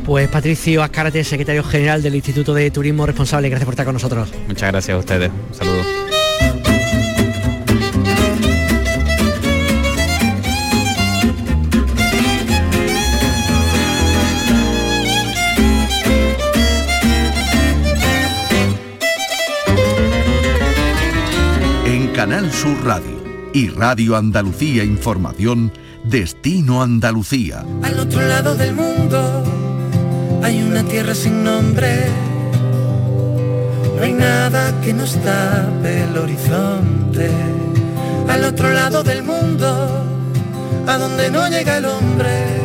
Pues 0.05 0.27
Patricio 0.29 0.83
Azcárate, 0.83 1.23
secretario 1.23 1.63
general 1.63 2.01
del 2.01 2.15
Instituto 2.15 2.53
de 2.53 2.69
Turismo 2.71 3.05
Responsable, 3.05 3.49
gracias 3.49 3.65
por 3.65 3.73
estar 3.73 3.85
con 3.85 3.93
nosotros. 3.93 4.31
Muchas 4.47 4.71
gracias 4.71 4.95
a 4.95 4.99
ustedes. 4.99 5.29
Un 5.29 6.20
Sur 22.61 22.85
Radio 22.85 23.49
y 23.55 23.69
Radio 23.69 24.15
Andalucía 24.15 24.83
Información, 24.83 25.71
Destino 26.03 26.83
Andalucía. 26.83 27.65
Al 27.81 27.97
otro 27.97 28.21
lado 28.21 28.53
del 28.53 28.75
mundo 28.75 29.43
hay 30.43 30.61
una 30.61 30.83
tierra 30.83 31.15
sin 31.15 31.43
nombre. 31.43 32.05
No 33.97 34.03
hay 34.03 34.13
nada 34.13 34.79
que 34.81 34.93
nos 34.93 35.15
tape 35.23 36.03
el 36.03 36.15
horizonte. 36.15 37.31
Al 38.29 38.43
otro 38.43 38.69
lado 38.69 39.01
del 39.01 39.23
mundo, 39.23 40.05
a 40.85 40.97
donde 40.99 41.31
no 41.31 41.49
llega 41.49 41.77
el 41.77 41.85
hombre 41.85 42.61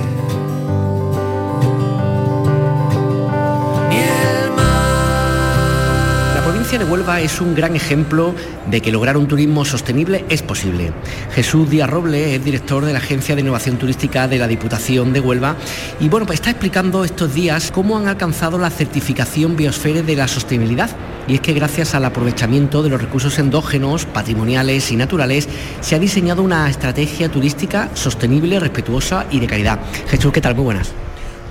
de 6.79 6.85
Huelva 6.85 7.23
es 7.23 7.41
un 7.41 7.55
gran 7.55 7.75
ejemplo 7.75 8.35
de 8.71 8.83
que 8.83 8.93
lograr 8.93 9.17
un 9.17 9.27
turismo 9.27 9.65
sostenible 9.65 10.27
es 10.29 10.43
posible. 10.43 10.93
Jesús 11.33 11.71
Díaz 11.71 11.89
Roble 11.89 12.35
es 12.35 12.45
director 12.45 12.85
de 12.85 12.93
la 12.93 12.99
Agencia 12.99 13.35
de 13.35 13.41
Innovación 13.41 13.79
Turística 13.79 14.29
de 14.29 14.37
la 14.37 14.47
Diputación 14.47 15.15
de 15.15 15.21
Huelva 15.21 15.57
y 16.01 16.11
bueno, 16.11 16.27
pues 16.27 16.41
está 16.41 16.51
explicando 16.51 17.05
estos 17.05 17.33
días 17.33 17.71
cómo 17.73 17.97
han 17.97 18.09
alcanzado 18.09 18.59
la 18.59 18.69
certificación 18.69 19.57
Biosfere 19.57 20.03
de 20.03 20.17
la 20.17 20.29
sostenibilidad. 20.29 20.91
Y 21.27 21.37
es 21.37 21.41
que 21.41 21.55
gracias 21.55 21.95
al 21.95 22.05
aprovechamiento 22.05 22.83
de 22.83 22.91
los 22.91 23.01
recursos 23.01 23.39
endógenos, 23.39 24.05
patrimoniales 24.05 24.93
y 24.93 24.97
naturales, 24.97 25.49
se 25.81 25.95
ha 25.95 25.99
diseñado 25.99 26.43
una 26.43 26.69
estrategia 26.69 27.31
turística 27.31 27.89
sostenible, 27.95 28.61
respetuosa 28.61 29.27
y 29.31 29.41
de 29.41 29.47
calidad. 29.47 29.79
Jesús, 30.09 30.31
¿qué 30.31 30.43
tal? 30.43 30.55
Muy 30.55 30.65
buenas. 30.65 30.93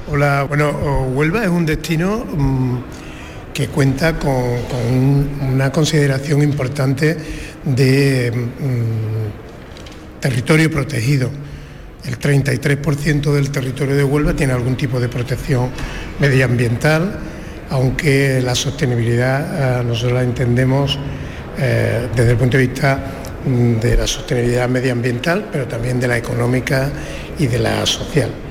Hola, 0.08 0.44
bueno, 0.44 0.70
Huelva 1.14 1.44
es 1.44 1.50
un 1.50 1.66
destino... 1.66 2.26
Mm, 2.38 2.78
que 3.56 3.68
cuenta 3.70 4.20
con, 4.20 4.34
una 5.54 5.72
consideración 5.72 6.44
importante 6.44 7.16
de 7.64 8.30
mm, 8.30 10.20
territorio 10.20 10.70
protegido. 10.70 11.32
El 12.06 12.20
33% 12.20 13.32
del 13.32 13.50
territorio 13.52 13.96
de 13.96 14.04
Huelva 14.04 14.34
tiene 14.34 14.52
algún 14.52 14.76
tipo 14.76 15.00
de 15.00 15.08
protección 15.08 15.70
medioambiental, 16.20 17.18
aunque 17.70 18.42
la 18.44 18.54
sostenibilidad 18.56 19.80
eh, 19.80 19.84
nosotros 19.86 20.12
la 20.12 20.24
entendemos 20.24 21.00
eh, 21.58 22.10
desde 22.14 22.32
el 22.32 22.38
punto 22.38 22.58
de 22.58 22.68
vista 22.68 23.00
mm, 23.46 23.80
de 23.80 23.96
la 23.96 24.06
sostenibilidad 24.06 24.68
medioambiental, 24.68 25.48
pero 25.50 25.66
también 25.66 25.98
de 25.98 26.10
la 26.10 26.18
económica 26.18 26.90
y 27.40 27.48
de 27.48 27.60
la 27.60 27.86
social. 27.86 28.45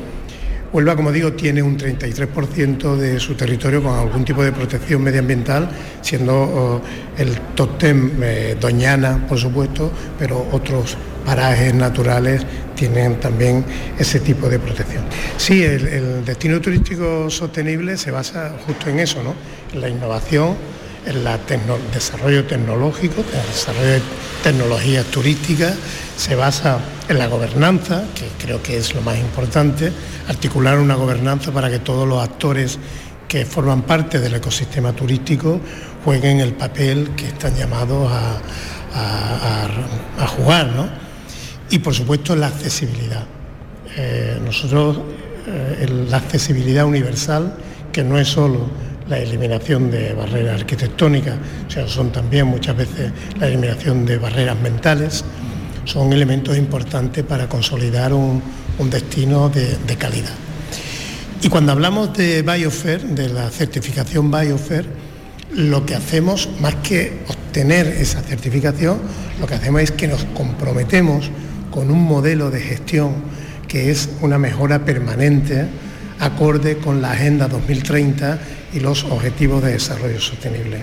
Huelva, 0.74 0.96
como 0.96 1.12
digo, 1.12 1.34
tiene 1.34 1.62
un 1.62 1.78
33% 1.78 2.96
de 2.96 3.20
su 3.20 3.36
territorio 3.36 3.80
con 3.80 3.96
algún 3.96 4.24
tipo 4.24 4.42
de 4.42 4.50
protección 4.50 5.04
medioambiental, 5.04 5.70
siendo 6.02 6.34
oh, 6.34 6.82
el 7.16 7.38
tótem 7.54 8.20
eh, 8.20 8.56
Doñana, 8.60 9.24
por 9.28 9.38
supuesto, 9.38 9.92
pero 10.18 10.48
otros 10.50 10.96
parajes 11.24 11.72
naturales 11.72 12.44
tienen 12.74 13.20
también 13.20 13.64
ese 13.96 14.18
tipo 14.18 14.48
de 14.48 14.58
protección. 14.58 15.04
Sí, 15.36 15.62
el, 15.62 16.24
destino 16.24 16.60
turístico 16.60 17.30
sostenible 17.30 17.96
se 17.96 18.10
basa 18.10 18.56
justo 18.66 18.90
en 18.90 18.98
eso, 18.98 19.22
¿no? 19.22 19.32
en 19.72 19.80
la 19.80 19.88
innovación, 19.88 20.56
el 21.06 21.28
desarrollo 21.92 22.44
tecnológico, 22.44 23.20
el 23.20 23.52
desarrollo 23.52 23.92
de 23.92 24.02
tecnologías 24.42 25.04
turísticas, 25.06 25.74
se 26.16 26.34
basa 26.34 26.78
en 27.08 27.18
la 27.18 27.26
gobernanza, 27.26 28.04
que 28.14 28.26
creo 28.42 28.62
que 28.62 28.76
es 28.76 28.94
lo 28.94 29.02
más 29.02 29.18
importante, 29.18 29.92
articular 30.28 30.78
una 30.78 30.94
gobernanza 30.94 31.52
para 31.52 31.70
que 31.70 31.78
todos 31.78 32.08
los 32.08 32.22
actores 32.22 32.78
que 33.28 33.44
forman 33.44 33.82
parte 33.82 34.20
del 34.20 34.34
ecosistema 34.34 34.92
turístico 34.92 35.60
jueguen 36.04 36.40
el 36.40 36.52
papel 36.52 37.10
que 37.16 37.28
están 37.28 37.54
llamados 37.56 38.10
a, 38.12 38.40
jugar. 40.28 40.66
¿no? 40.68 40.88
Y 41.70 41.78
por 41.80 41.94
supuesto 41.94 42.34
la 42.36 42.46
accesibilidad. 42.46 43.24
Eh, 43.96 44.38
nosotros, 44.44 44.98
eh, 45.46 45.86
la 46.08 46.18
accesibilidad 46.18 46.84
universal, 46.84 47.56
que 47.92 48.02
no 48.02 48.18
es 48.18 48.28
solo 48.28 48.68
la 49.08 49.18
eliminación 49.18 49.90
de 49.90 50.14
barreras 50.14 50.60
arquitectónicas, 50.60 51.36
o 51.68 51.70
sea, 51.70 51.86
son 51.86 52.10
también 52.10 52.46
muchas 52.46 52.76
veces 52.76 53.12
la 53.38 53.48
eliminación 53.48 54.06
de 54.06 54.18
barreras 54.18 54.58
mentales, 54.60 55.24
son 55.84 56.12
elementos 56.12 56.56
importantes 56.56 57.22
para 57.24 57.48
consolidar 57.48 58.12
un, 58.12 58.42
destino 58.90 59.50
de, 59.50 59.96
calidad. 59.96 60.32
Y 61.42 61.48
cuando 61.48 61.72
hablamos 61.72 62.16
de 62.16 62.42
Biofer, 62.42 63.02
de 63.02 63.28
la 63.28 63.50
certificación 63.50 64.30
Biofer, 64.30 64.86
lo 65.54 65.86
que 65.86 65.94
hacemos, 65.94 66.48
más 66.60 66.74
que 66.76 67.20
obtener 67.28 67.86
esa 67.86 68.22
certificación, 68.22 68.98
lo 69.40 69.46
que 69.46 69.54
hacemos 69.54 69.82
es 69.82 69.90
que 69.90 70.08
nos 70.08 70.24
comprometemos 70.34 71.30
con 71.70 71.90
un 71.90 72.02
modelo 72.02 72.50
de 72.50 72.60
gestión 72.60 73.14
que 73.68 73.90
es 73.90 74.08
una 74.20 74.38
mejora 74.38 74.84
permanente, 74.84 75.66
acorde 76.24 76.78
con 76.78 77.02
la 77.02 77.12
Agenda 77.12 77.48
2030 77.48 78.38
y 78.72 78.80
los 78.80 79.04
Objetivos 79.04 79.62
de 79.62 79.72
Desarrollo 79.72 80.20
Sostenible. 80.20 80.78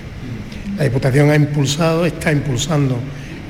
La 0.77 0.83
Diputación 0.83 1.29
ha 1.31 1.35
impulsado, 1.35 2.05
está 2.05 2.31
impulsando 2.31 2.97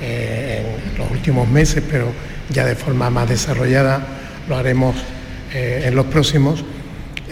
eh, 0.01 0.63
en 0.93 0.97
los 0.97 1.11
últimos 1.11 1.47
meses, 1.47 1.83
pero 1.89 2.07
ya 2.49 2.65
de 2.65 2.75
forma 2.75 3.09
más 3.09 3.29
desarrollada 3.29 4.01
lo 4.47 4.57
haremos 4.57 4.95
eh, 5.53 5.83
en 5.85 5.95
los 5.95 6.05
próximos, 6.05 6.63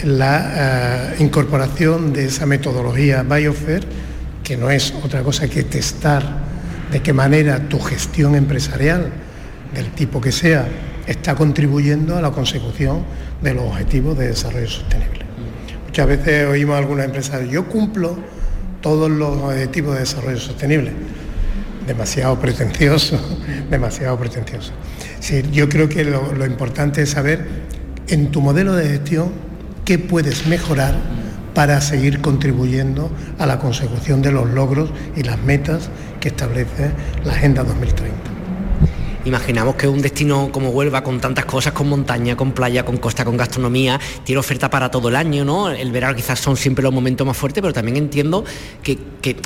la 0.04 1.14
eh, 1.14 1.16
incorporación 1.20 2.14
de 2.14 2.26
esa 2.26 2.46
metodología 2.46 3.24
Biofer, 3.24 3.84
que 4.44 4.58
no 4.58 4.70
es 4.70 4.94
otra 5.04 5.22
cosa 5.22 5.48
que 5.48 5.64
testar 5.64 6.24
de 6.92 7.02
qué 7.02 7.14
manera 7.14 7.60
tu 7.70 7.80
gestión 7.80 8.36
empresarial, 8.36 9.12
del 9.74 9.92
tipo 9.92 10.20
que 10.20 10.32
sea, 10.32 10.68
está 11.10 11.34
contribuyendo 11.36 12.16
a 12.16 12.22
la 12.22 12.32
consecución 12.32 13.04
de 13.42 13.56
los 13.56 13.64
objetivos 13.64 14.18
de 14.18 14.28
desarrollo 14.28 14.70
sostenible. 14.70 15.26
Muchas 15.88 16.08
veces 16.08 16.48
oímos 16.48 16.76
a 16.76 16.78
algunas 16.78 17.06
empresas, 17.06 17.50
yo 17.50 17.66
cumplo 17.66 18.16
todos 18.82 19.10
los 19.10 19.38
objetivos 19.38 19.96
de 19.96 20.02
desarrollo 20.02 20.40
sostenible. 20.40 20.92
Demasiado 21.88 22.40
pretencioso, 22.40 23.20
demasiado 23.72 24.18
pretencioso. 24.20 24.72
Yo 25.52 25.68
creo 25.68 25.90
que 25.90 26.04
lo 26.06 26.46
importante 26.46 27.02
es 27.02 27.10
saber 27.10 27.44
en 28.08 28.30
tu 28.30 28.42
modelo 28.42 28.76
de 28.76 28.88
gestión 28.88 29.32
qué 29.86 29.98
puedes 29.98 30.46
mejorar 30.46 30.96
para 31.56 31.82
seguir 31.82 32.22
contribuyendo 32.22 33.10
a 33.40 33.48
la 33.48 33.58
consecución 33.58 34.22
de 34.22 34.32
los 34.32 34.48
logros 34.48 34.92
y 35.16 35.24
las 35.24 35.42
metas 35.42 35.90
que 36.20 36.30
establece 36.30 36.92
la 37.26 37.34
Agenda 37.34 37.64
2030. 37.64 38.29
Imaginamos 39.26 39.76
que 39.76 39.88
un 39.88 40.02
destino 40.02 40.50
como 40.52 40.70
Huelva, 40.70 41.04
con 41.04 41.20
tantas 41.20 41.44
cosas, 41.44 41.74
con 41.74 41.90
montaña, 41.90 42.38
con 42.38 42.54
playa, 42.54 42.86
con 42.86 42.98
costa, 42.98 43.26
con 43.26 43.36
gastronomía, 43.36 44.00
tiene 44.24 44.40
oferta 44.40 44.70
para 44.70 44.90
todo 44.90 45.10
el 45.10 45.16
año, 45.18 45.44
¿no? 45.44 45.70
El 45.70 45.92
verano 45.92 46.16
quizás 46.16 46.40
son 46.40 46.56
siempre 46.56 46.84
los 46.84 46.94
momentos 46.94 47.28
más 47.28 47.36
fuertes, 47.36 47.62
pero 47.62 47.74
también 47.74 47.98
entiendo 47.98 48.46
que, 48.82 48.98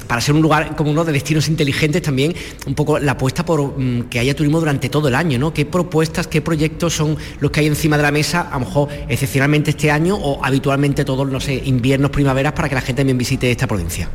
para 0.07 0.21
ser 0.21 0.35
un 0.35 0.41
lugar 0.41 0.75
como 0.75 0.91
uno 0.91 1.03
de 1.03 1.11
destinos 1.11 1.47
inteligentes, 1.47 2.03
también 2.03 2.35
un 2.67 2.75
poco 2.75 2.99
la 2.99 3.13
apuesta 3.13 3.43
por 3.43 3.79
mm, 3.79 4.09
que 4.09 4.19
haya 4.19 4.35
turismo 4.35 4.59
durante 4.59 4.89
todo 4.89 5.07
el 5.07 5.15
año, 5.15 5.39
¿no? 5.39 5.53
¿Qué 5.53 5.65
propuestas, 5.65 6.27
qué 6.27 6.41
proyectos 6.41 6.93
son 6.93 7.17
los 7.39 7.49
que 7.49 7.61
hay 7.61 7.67
encima 7.67 7.97
de 7.97 8.03
la 8.03 8.11
mesa, 8.11 8.41
a 8.41 8.59
lo 8.59 8.65
mejor 8.65 8.89
excepcionalmente 9.09 9.71
este 9.71 9.89
año 9.89 10.15
o 10.15 10.43
habitualmente 10.45 11.03
todos, 11.03 11.27
no 11.27 11.39
sé, 11.39 11.61
inviernos, 11.65 12.11
primaveras, 12.11 12.53
para 12.53 12.69
que 12.69 12.75
la 12.75 12.81
gente 12.81 12.99
también 13.01 13.17
visite 13.17 13.49
esta 13.49 13.65
provincia? 13.65 14.09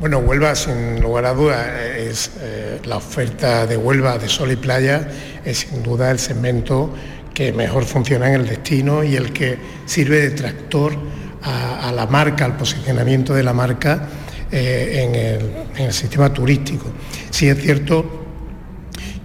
Bueno, 0.00 0.20
Huelva, 0.20 0.54
sin 0.54 0.98
lugar 1.02 1.26
a 1.26 1.34
dudas, 1.34 1.68
es 1.94 2.30
eh, 2.40 2.80
la 2.84 2.96
oferta 2.96 3.66
de 3.66 3.76
Huelva 3.76 4.16
de 4.16 4.30
sol 4.30 4.50
y 4.50 4.56
playa, 4.56 5.06
es 5.44 5.58
sin 5.58 5.82
duda 5.82 6.10
el 6.10 6.18
segmento 6.18 6.94
que 7.34 7.52
mejor 7.52 7.84
funciona 7.84 8.28
en 8.28 8.40
el 8.40 8.48
destino 8.48 9.04
y 9.04 9.14
el 9.16 9.30
que 9.30 9.58
sirve 9.84 10.22
de 10.22 10.30
tractor 10.30 10.94
a, 11.42 11.92
la 11.94 12.06
marca, 12.06 12.46
al 12.46 12.56
posicionamiento 12.56 13.34
de 13.34 13.42
la 13.42 13.52
marca 13.52 14.08
eh, 14.50 15.68
en, 15.76 15.84
el, 15.84 15.92
sistema 15.92 16.32
turístico. 16.32 16.86
Sí 17.28 17.50
es 17.50 17.60
cierto 17.60 18.24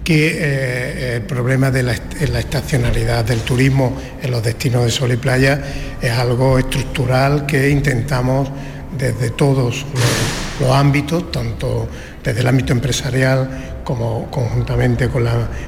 que 0.04 0.36
eh, 0.38 1.16
el 1.16 1.22
problema 1.22 1.70
de 1.70 1.84
la, 1.84 1.94
la, 2.30 2.38
estacionalidad 2.38 3.24
del 3.24 3.40
turismo 3.40 3.96
en 4.22 4.30
los 4.30 4.42
destinos 4.42 4.84
de 4.84 4.90
sol 4.90 5.10
y 5.10 5.16
playa 5.16 5.58
es 6.02 6.12
algo 6.12 6.58
estructural 6.58 7.46
que 7.46 7.70
intentamos 7.70 8.50
desde 8.98 9.30
todos 9.30 9.86
los, 9.94 10.35
ámbitos, 10.72 11.30
tanto 11.30 11.88
desde 12.22 12.40
el 12.40 12.46
ámbito 12.46 12.72
empresarial 12.72 13.80
como 13.84 14.30
conjuntamente 14.30 15.08
con, 15.08 15.24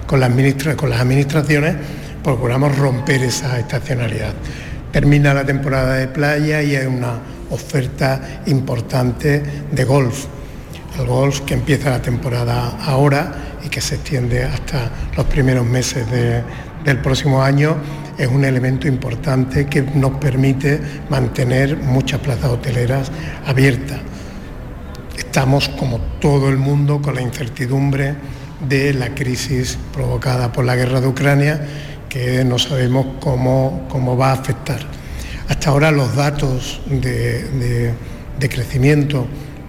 con, 0.07 0.21
con 0.76 0.90
las 0.90 1.00
administraciones, 1.00 1.76
procuramos 2.23 2.76
romper 2.76 3.23
esa 3.23 3.59
estacionalidad. 3.59 4.35
Termina 4.92 5.35
la 5.35 5.45
temporada 5.45 5.95
de 5.95 6.09
playa 6.09 6.62
y 6.62 6.75
hay 6.75 6.87
una 6.87 7.18
oferta 7.50 8.42
importante 8.47 9.42
de 9.71 9.85
golf. 9.85 10.26
El 10.99 11.07
golf 11.07 11.42
que 11.42 11.54
empieza 11.54 11.90
la 11.90 12.02
temporada 12.02 12.78
ahora 12.85 13.33
y 13.64 13.68
que 13.68 13.80
se 13.80 13.97
extiende 13.97 14.42
hasta 14.45 14.90
los 15.16 15.26
primeros 15.26 15.64
meses 15.64 16.07
del 16.11 16.99
próximo 16.99 17.42
año 17.42 17.76
es 18.18 18.26
un 18.26 18.45
elemento 18.45 18.88
importante 18.88 19.66
que 19.66 19.83
nos 19.83 20.12
permite 20.18 20.80
mantener 21.09 21.76
muchas 21.76 22.21
plazas 22.21 22.50
hoteleras 22.50 23.12
abiertas. 23.47 24.07
Estamos, 25.28 25.68
como 25.68 26.00
todo 26.20 26.49
el 26.49 26.56
mundo, 26.56 27.02
con 27.02 27.14
la 27.14 27.20
incertidumbre 27.20 28.14
de 28.66 28.94
la 28.94 29.14
crisis 29.14 29.76
provocada 29.92 30.50
por 30.50 30.64
la 30.64 30.75
guerra 30.75 31.02
de 31.02 31.06
Ucrania, 31.06 31.61
que 32.08 32.42
no 32.47 32.58
sabemos 32.58 33.06
cómo, 33.20 33.87
cómo 33.90 34.16
va 34.16 34.30
a 34.30 34.32
afectar. 34.32 34.80
Hasta 35.47 35.68
ahora 35.68 35.90
los 35.90 36.16
datos 36.16 36.80
de, 36.87 37.92
crecimiento 38.38 39.26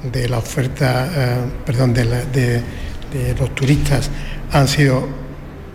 de 0.09 0.29
la 0.29 0.37
oferta, 0.37 1.09
eh, 1.13 1.37
perdón, 1.65 1.93
de, 1.93 2.05
de 2.05 3.35
los 3.37 3.53
turistas 3.53 4.09
han 4.53 4.65
sido 4.65 5.09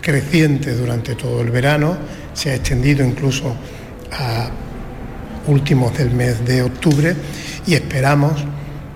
crecientes 0.01 0.79
durante 0.79 1.13
todo 1.13 1.41
el 1.41 1.51
verano, 1.51 1.95
se 2.33 2.49
ha 2.49 2.55
extendido 2.55 3.05
incluso 3.05 3.55
a 4.11 4.49
últimos 5.45 5.95
del 5.95 6.09
mes 6.09 6.43
de 6.43 6.63
octubre 6.63 7.15
y 7.67 7.75
esperamos 7.75 8.43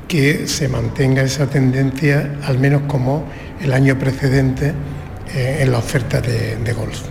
que 0.10 0.48
se 0.48 0.68
mantenga 0.68 1.22
esa 1.22 1.48
tendencia 1.48 2.36
al 2.44 2.58
menos 2.58 2.82
como 2.88 3.26
el 3.62 3.72
año 3.72 3.98
precedente 3.98 4.74
eh, 5.34 5.60
en 5.62 5.72
la 5.72 5.78
oferta 5.78 6.20
de, 6.20 6.74
golf. 6.74 7.02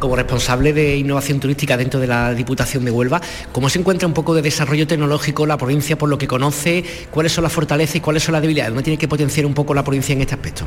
Como 0.00 0.16
responsable 0.16 0.72
de 0.72 0.96
innovación 0.96 1.38
turística 1.38 1.76
dentro 1.76 2.00
de 2.00 2.08
la 2.08 2.34
Diputación 2.34 2.84
de 2.84 2.90
Huelva, 2.90 3.20
¿cómo 3.52 3.68
se 3.68 3.78
encuentra 3.78 4.08
un 4.08 4.14
poco 4.14 4.34
de 4.34 4.42
desarrollo 4.42 4.86
tecnológico 4.88 5.46
la 5.46 5.56
provincia 5.56 5.96
por 5.96 6.08
lo 6.08 6.18
que 6.18 6.26
conoce? 6.26 6.84
¿Cuáles 7.10 7.32
son 7.32 7.44
las 7.44 7.52
fortalezas 7.52 7.96
y 7.96 8.00
cuáles 8.00 8.24
son 8.24 8.32
las 8.32 8.42
debilidades? 8.42 8.70
¿Dónde 8.70 8.82
tiene 8.82 8.98
que 8.98 9.08
potenciar 9.08 9.46
un 9.46 9.54
poco 9.54 9.72
la 9.72 9.84
provincia 9.84 10.12
en 10.12 10.20
este 10.20 10.34
aspecto? 10.34 10.66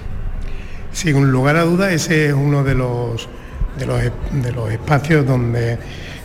Sin 0.94 1.30
lugar 1.30 1.58
a 1.58 1.64
duda, 1.64 1.92
ese 1.92 2.28
es 2.28 2.34
uno 2.34 2.64
de 2.64 2.76
los, 2.76 3.28
de 3.78 4.52
los, 4.54 4.72
espacios 4.72 5.26
donde 5.26 5.78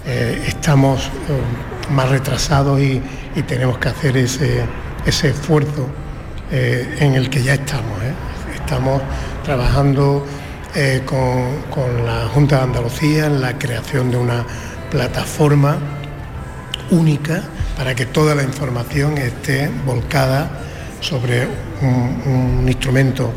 eh, 0.06 0.44
estamos 0.46 1.06
eh, 1.06 1.75
más 1.90 2.08
retrasados 2.08 2.80
y, 2.80 3.02
tenemos 3.46 3.78
que 3.78 3.88
hacer 3.88 4.16
ese, 4.16 4.64
esfuerzo 5.06 5.88
en 6.50 7.14
el 7.14 7.28
que 7.28 7.42
ya 7.42 7.54
estamos 7.54 7.98
estamos 8.66 9.00
trabajando 9.44 10.26
eh, 10.74 11.02
con, 11.06 12.04
la 12.04 12.26
Junta 12.34 12.56
de 12.56 12.62
Andalucía 12.64 13.26
en 13.26 13.40
la 13.40 13.56
creación 13.56 14.10
de 14.10 14.16
una 14.16 14.44
plataforma 14.90 15.78
única 16.90 17.44
para 17.76 17.94
que 17.94 18.06
toda 18.06 18.34
la 18.34 18.42
información 18.42 19.16
esté 19.18 19.70
volcada 19.86 20.50
sobre 21.00 21.46
un, 21.80 22.64
instrumento 22.66 23.30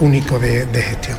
único 0.00 0.40
de, 0.40 0.66
gestión. 0.82 1.18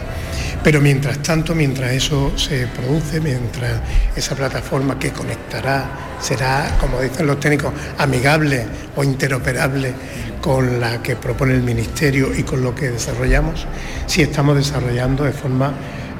Pero 0.66 0.82
mientras 0.82 1.20
tanto, 1.20 1.54
mientras 1.54 1.92
eso 1.92 2.36
se 2.36 2.66
produce, 2.66 3.22
mientras 3.22 3.82
esa 4.16 4.34
plataforma 4.34 4.98
que 4.98 5.12
conectará 5.12 6.18
será, 6.20 6.76
como 6.82 7.00
dicen 7.00 7.28
los 7.28 7.40
técnicos, 7.40 7.72
amigable 8.00 8.66
o 8.96 9.04
interoperable 9.04 9.94
con 10.42 10.80
la 10.82 11.04
que 11.04 11.18
propone 11.18 11.54
el 11.54 11.62
Ministerio 11.62 12.34
y 12.36 12.42
con 12.42 12.64
lo 12.64 12.74
que 12.74 12.90
desarrollamos, 12.90 13.68
si 14.08 14.24
estamos 14.24 14.56
desarrollando 14.56 15.24
de 15.24 15.34
forma 15.34 15.72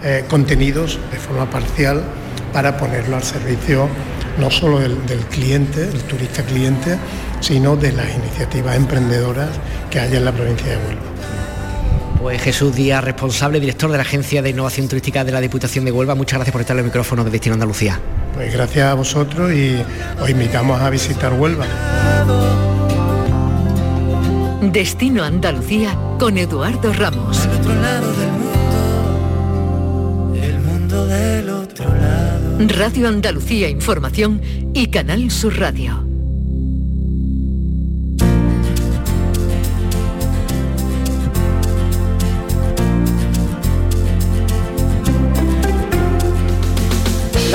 eh, 0.04 0.26
contenidos 0.30 1.00
de 1.12 1.18
forma 1.18 1.50
parcial 1.50 2.04
para 2.54 2.78
ponerlo 2.78 3.16
al 3.16 3.24
servicio 3.24 3.90
no 4.38 4.52
solo 4.52 4.78
del, 4.80 4.96
cliente, 5.32 5.82
el 5.82 6.04
turista 6.04 6.44
cliente, 6.44 7.00
sino 7.40 7.76
de 7.76 7.94
las 7.94 8.14
iniciativas 8.14 8.76
emprendedoras 8.76 9.50
que 9.90 10.00
hay 10.00 10.16
en 10.16 10.24
la 10.24 10.32
provincia 10.32 10.68
de 10.68 10.78
Huelva. 10.78 11.45
Pues 12.26 12.42
Jesús 12.42 12.76
Díaz, 12.76 13.04
responsable, 13.04 13.60
director 13.60 13.92
de 13.92 13.98
la 13.98 14.02
Agencia 14.02 14.42
de 14.42 14.50
Innovación 14.50 14.88
Turística 14.88 15.24
de 15.24 15.32
la 15.32 15.40
Diputación 15.40 15.86
de 15.86 15.92
Huelva, 15.92 16.16
muchas 16.16 16.40
gracias 16.40 16.54
por 16.54 16.62
estar 16.62 16.76
en 16.76 16.80
el 16.80 16.86
micrófono 16.86 17.24
de 17.24 17.30
Destino 17.30 17.54
Andalucía. 17.54 18.00
Pues 18.34 18.52
gracias 18.52 18.88
a 18.88 18.96
vosotros 18.96 19.54
y 19.54 19.76
os 20.20 20.28
invitamos 20.28 20.82
a 20.82 20.90
visitar 20.90 21.34
Huelva. 21.34 21.68
Destino 24.64 25.24
Andalucía 25.24 25.96
con 26.18 26.40
Eduardo 26.40 26.92
Ramos. 26.94 27.46
otro 27.46 27.76
lado 27.76 28.12
del 28.14 28.32
mundo, 28.32 30.34
el 30.42 30.60
mundo 30.62 31.06
del 31.06 31.48
otro 31.48 31.94
lado. 31.94 32.58
Radio 32.76 33.08
Andalucía 33.08 33.70
Información 33.70 34.42
y 34.74 34.88
Canal 34.88 35.30
Sur 35.30 35.60
Radio. 35.60 36.05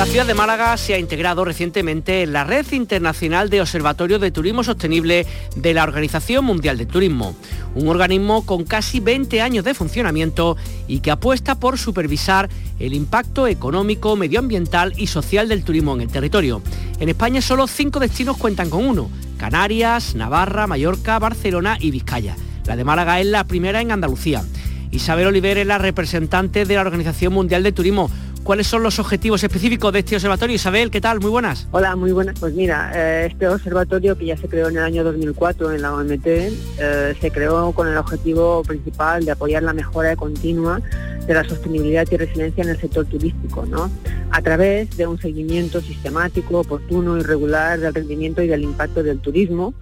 La 0.01 0.07
ciudad 0.07 0.25
de 0.25 0.33
Málaga 0.33 0.75
se 0.77 0.95
ha 0.95 0.97
integrado 0.97 1.45
recientemente 1.45 2.23
en 2.23 2.33
la 2.33 2.43
Red 2.43 2.71
Internacional 2.71 3.51
de 3.51 3.61
Observatorio 3.61 4.17
de 4.17 4.31
Turismo 4.31 4.63
Sostenible 4.63 5.27
de 5.55 5.73
la 5.75 5.83
Organización 5.83 6.43
Mundial 6.43 6.79
del 6.79 6.87
Turismo, 6.87 7.35
un 7.75 7.87
organismo 7.87 8.43
con 8.43 8.63
casi 8.63 8.99
20 8.99 9.41
años 9.41 9.63
de 9.63 9.75
funcionamiento 9.75 10.57
y 10.87 11.01
que 11.01 11.11
apuesta 11.11 11.53
por 11.53 11.77
supervisar 11.77 12.49
el 12.79 12.95
impacto 12.95 13.45
económico, 13.45 14.15
medioambiental 14.15 14.91
y 14.97 15.05
social 15.05 15.47
del 15.47 15.63
turismo 15.63 15.93
en 15.93 16.01
el 16.01 16.11
territorio. 16.11 16.63
En 16.99 17.07
España 17.07 17.39
solo 17.39 17.67
cinco 17.67 17.99
destinos 17.99 18.37
cuentan 18.37 18.71
con 18.71 18.83
uno, 18.83 19.11
Canarias, 19.37 20.15
Navarra, 20.15 20.65
Mallorca, 20.65 21.19
Barcelona 21.19 21.77
y 21.79 21.91
Vizcaya. 21.91 22.35
La 22.65 22.75
de 22.75 22.83
Málaga 22.83 23.19
es 23.19 23.27
la 23.27 23.43
primera 23.43 23.81
en 23.81 23.91
Andalucía. 23.91 24.41
Isabel 24.89 25.27
Oliver 25.27 25.59
es 25.59 25.67
la 25.67 25.77
representante 25.77 26.65
de 26.65 26.75
la 26.75 26.81
Organización 26.81 27.33
Mundial 27.33 27.61
del 27.61 27.75
Turismo 27.75 28.09
cuáles 28.43 28.67
son 28.67 28.83
los 28.83 28.99
objetivos 28.99 29.43
específicos 29.43 29.93
de 29.93 29.99
este 29.99 30.15
observatorio. 30.15 30.55
Isabel, 30.55 30.91
¿qué 30.91 31.01
tal? 31.01 31.19
Muy 31.19 31.29
buenas. 31.29 31.67
Hola, 31.71 31.95
muy 31.95 32.11
buenas. 32.11 32.39
Pues 32.39 32.53
mira, 32.53 32.91
eh, 32.93 33.27
este 33.31 33.47
observatorio 33.47 34.17
que 34.17 34.25
ya 34.25 34.37
se 34.37 34.47
creó 34.47 34.69
en 34.69 34.77
el 34.77 34.83
año 34.83 35.03
2004 35.03 35.71
en 35.71 35.81
la 35.81 35.93
OMT, 35.93 36.25
eh, 36.25 37.15
se 37.19 37.31
creó 37.31 37.71
con 37.71 37.87
el 37.87 37.97
objetivo 37.97 38.63
principal 38.63 39.25
de 39.25 39.31
apoyar 39.31 39.63
la 39.63 39.73
mejora 39.73 40.15
continua 40.15 40.81
de 41.25 41.33
la 41.33 41.43
sostenibilidad 41.43 42.07
y 42.09 42.17
resiliencia 42.17 42.63
en 42.63 42.69
el 42.69 42.79
sector 42.79 43.05
turístico, 43.05 43.65
¿no? 43.65 43.89
A 44.31 44.41
través 44.41 44.95
de 44.97 45.07
un 45.07 45.19
seguimiento 45.19 45.81
sistemático, 45.81 46.59
oportuno 46.59 47.17
y 47.17 47.21
regular 47.21 47.79
del 47.79 47.93
rendimiento 47.93 48.41
y 48.41 48.47
del 48.47 48.63
impacto 48.63 49.03
del 49.03 49.19
turismo, 49.19 49.73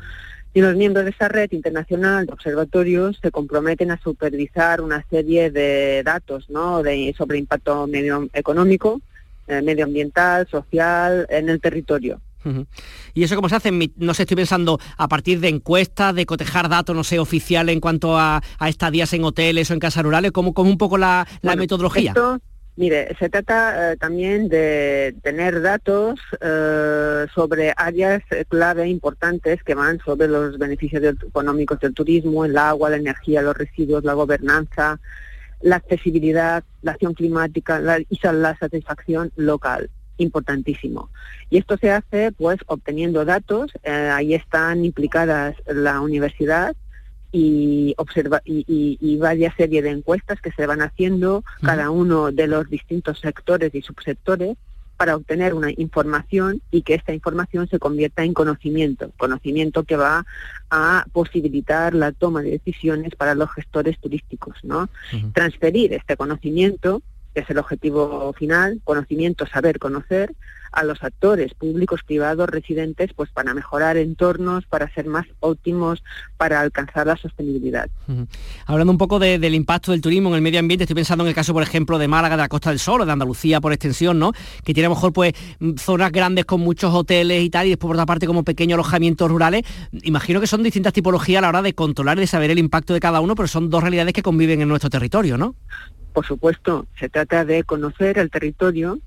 y 0.53 0.61
los 0.61 0.75
miembros 0.75 1.05
de 1.05 1.11
esta 1.11 1.27
red 1.27 1.51
internacional 1.51 2.25
de 2.25 2.33
observatorios 2.33 3.19
se 3.21 3.31
comprometen 3.31 3.91
a 3.91 3.99
supervisar 3.99 4.81
una 4.81 5.05
serie 5.09 5.51
de 5.51 6.01
datos 6.03 6.49
¿no? 6.49 6.81
de, 6.81 7.13
sobre 7.17 7.37
impacto 7.37 7.85
medio 7.87 8.27
económico, 8.33 9.01
eh, 9.47 9.61
medioambiental, 9.61 10.47
social 10.47 11.27
en 11.29 11.49
el 11.49 11.61
territorio. 11.61 12.19
¿Y 13.13 13.23
eso 13.23 13.35
cómo 13.35 13.49
se 13.49 13.55
hace? 13.55 13.71
No 13.97 14.13
sé, 14.13 14.23
estoy 14.23 14.37
pensando 14.37 14.79
a 14.97 15.07
partir 15.07 15.39
de 15.39 15.49
encuestas, 15.49 16.15
de 16.15 16.25
cotejar 16.25 16.69
datos, 16.69 16.95
no 16.95 17.03
sé, 17.03 17.19
oficiales 17.19 17.73
en 17.73 17.81
cuanto 17.81 18.17
a, 18.17 18.41
estadías 18.65 19.11
en 19.13 19.23
hoteles 19.25 19.69
o 19.69 19.73
en 19.73 19.79
casas 19.79 20.03
rurales, 20.03 20.31
¿cómo, 20.31 20.53
un 20.55 20.77
poco 20.77 20.97
la, 20.97 21.27
metodología? 21.41 22.13
Mire, 22.79 23.13
se 23.19 23.27
trata 23.27 23.91
eh, 23.91 23.97
también 23.97 24.47
de 24.47 25.13
tener 25.21 25.61
datos 25.61 26.17
eh, 26.39 27.27
sobre 27.35 27.73
áreas 27.75 28.23
clave 28.47 28.87
importantes 28.87 29.61
que 29.63 29.75
van 29.75 29.99
sobre 29.99 30.29
los 30.29 30.57
beneficios 30.57 31.03
económicos 31.27 31.77
del 31.81 31.93
turismo, 31.93 32.45
el 32.45 32.57
agua, 32.57 32.89
la 32.89 32.95
energía, 32.95 33.41
los 33.41 33.57
residuos, 33.57 34.05
la 34.05 34.13
gobernanza, 34.13 34.97
la 35.59 35.75
accesibilidad, 35.75 36.63
la 36.81 36.93
acción 36.93 37.15
climática 37.15 37.81
y 38.07 38.17
la 38.31 38.57
satisfacción 38.57 39.33
local 39.35 39.89
importantísimo. 40.15 41.09
Y 41.49 41.57
esto 41.57 41.75
se 41.75 41.91
hace 41.91 42.31
pues 42.31 42.59
obteniendo 42.67 43.25
datos, 43.25 43.73
eh, 43.83 43.91
ahí 43.91 44.33
están 44.33 44.85
implicadas 44.85 45.57
la 45.67 45.99
universidad, 45.99 46.77
y, 47.31 47.93
observa, 47.97 48.41
y, 48.43 48.65
y, 48.99 49.17
varias 49.17 49.55
series 49.55 49.83
de 49.83 49.91
encuestas 49.91 50.41
que 50.41 50.51
se 50.51 50.65
van 50.65 50.81
haciendo 50.81 51.43
cada 51.61 51.91
uno 51.91 52.31
de 52.31 52.47
los 52.47 52.69
distintos 52.69 53.19
sectores 53.19 53.73
y 53.75 53.81
subsectores 53.81 54.57
para 54.99 55.15
obtener 55.15 55.53
una 55.53 55.71
información 55.71 56.61
y 56.71 56.81
que 56.81 56.95
esta 56.95 57.13
información 57.13 57.69
se 57.69 57.79
convierta 57.79 58.25
en 58.25 58.33
conocimiento, 58.33 59.11
conocimiento 59.15 59.85
que 59.85 59.95
va 59.95 60.25
a 60.69 61.05
posibilitar 61.13 61.93
la 61.93 62.11
toma 62.11 62.41
de 62.41 62.51
decisiones 62.51 63.15
para 63.15 63.33
los 63.33 63.49
gestores 63.53 63.97
turísticos, 63.99 64.57
¿no? 64.61 64.89
Transferir 65.33 65.93
este 65.93 66.17
conocimiento, 66.17 67.01
que 67.33 67.41
es 67.41 67.49
el 67.49 67.59
objetivo 67.59 68.33
final, 68.33 68.81
conocimiento, 68.83 69.47
saber 69.47 69.79
conocer, 69.79 70.33
a 70.71 70.83
los 70.83 71.03
actores 71.03 71.53
públicos, 71.53 72.01
privados, 72.05 72.49
residentes, 72.49 73.11
pues 73.15 73.29
para 73.31 73.53
mejorar 73.53 73.97
entornos, 73.97 74.65
para 74.65 74.91
ser 74.93 75.07
más 75.07 75.25
óptimos, 75.39 76.03
para 76.37 76.61
alcanzar 76.61 77.07
la 77.07 77.17
sostenibilidad. 77.17 77.89
Hablando 78.65 78.91
un 78.91 78.97
poco 78.97 79.19
del 79.19 79.53
impacto 79.53 79.91
del 79.91 80.01
turismo 80.01 80.29
en 80.29 80.35
el 80.35 80.41
medio 80.41 80.59
ambiente, 80.59 80.83
estoy 80.83 80.95
pensando 80.95 81.23
en 81.23 81.29
el 81.29 81.35
caso, 81.35 81.53
por 81.53 81.63
ejemplo, 81.63 81.97
de 81.97 82.07
Málaga, 82.07 82.35
de 82.35 82.43
la 82.43 82.49
Costa 82.49 82.69
del 82.69 82.79
Sol, 82.79 83.01
o 83.01 83.05
de 83.05 83.11
Andalucía 83.11 83.61
por 83.61 83.73
extensión, 83.73 84.19
¿no? 84.19 84.31
Que 84.63 84.73
tiene 84.73 84.87
a 84.87 84.89
lo 84.89 84.95
mejor 84.95 85.13
pues 85.13 85.33
zonas 85.77 86.11
grandes 86.11 86.45
con 86.45 86.61
muchos 86.61 86.93
hoteles 86.93 87.43
y 87.43 87.49
tal, 87.49 87.67
y 87.67 87.69
después 87.69 87.89
por 87.89 87.95
otra 87.95 88.05
parte 88.05 88.27
como 88.27 88.43
pequeños 88.43 88.75
alojamientos 88.75 89.29
rurales. 89.29 89.63
Imagino 90.03 90.39
que 90.39 90.47
son 90.47 90.63
distintas 90.63 90.93
tipologías 90.93 91.39
a 91.39 91.41
la 91.41 91.49
hora 91.49 91.61
de 91.61 91.73
controlar 91.73 92.17
y 92.17 92.21
de 92.21 92.27
saber 92.27 92.51
el 92.51 92.59
impacto 92.59 92.93
de 92.93 92.99
cada 92.99 93.19
uno, 93.21 93.35
pero 93.35 93.47
son 93.47 93.69
dos 93.69 93.81
realidades 93.81 94.13
que 94.13 94.21
conviven 94.21 94.61
en 94.61 94.67
nuestro 94.67 94.89
territorio, 94.89 95.37
¿no? 95.37 95.55
Por 96.13 96.25
supuesto, 96.25 96.87
se 96.99 97.07
trata 97.07 97.45
de 97.45 97.63
conocer 97.63 98.17
el 98.17 98.29
territorio 98.29 98.99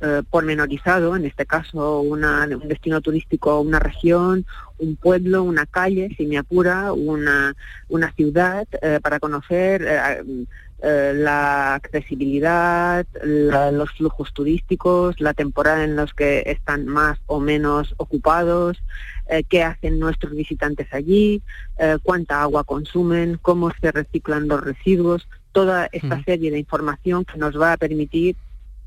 eh, 0.00 0.22
pormenorizado, 0.28 1.16
en 1.16 1.26
este 1.26 1.46
caso 1.46 2.00
un 2.00 2.22
destino 2.68 3.00
turístico, 3.00 3.60
una 3.60 3.78
región, 3.78 4.46
un 4.78 4.96
pueblo, 4.96 5.42
una 5.42 5.66
calle, 5.66 6.14
si 6.16 6.26
me 6.26 6.38
apura, 6.38 6.92
una, 6.92 7.54
una 7.88 8.12
ciudad, 8.12 8.66
eh, 8.82 8.98
para 9.02 9.20
conocer 9.20 9.84
eh, 9.86 10.46
eh, 10.82 11.12
la 11.14 11.74
accesibilidad, 11.74 13.06
los 13.22 13.90
flujos 13.90 14.32
turísticos, 14.32 15.20
la 15.20 15.34
temporada 15.34 15.84
en 15.84 15.94
los 15.94 16.14
que 16.14 16.42
están 16.46 16.86
más 16.86 17.18
o 17.26 17.38
menos 17.38 17.94
ocupados, 17.98 18.82
eh, 19.28 19.44
qué 19.46 19.62
hacen 19.62 19.98
nuestros 19.98 20.32
visitantes 20.32 20.88
allí, 20.92 21.42
eh, 21.76 21.98
cuánta 22.02 22.40
agua 22.40 22.64
consumen, 22.64 23.38
cómo 23.42 23.70
se 23.78 23.92
reciclan 23.92 24.48
los 24.48 24.62
residuos, 24.64 25.28
toda 25.52 25.90
esta 25.92 26.22
serie 26.24 26.50
de 26.50 26.58
información 26.58 27.26
que 27.26 27.36
nos 27.36 27.60
va 27.60 27.74
a 27.74 27.76
permitir 27.76 28.36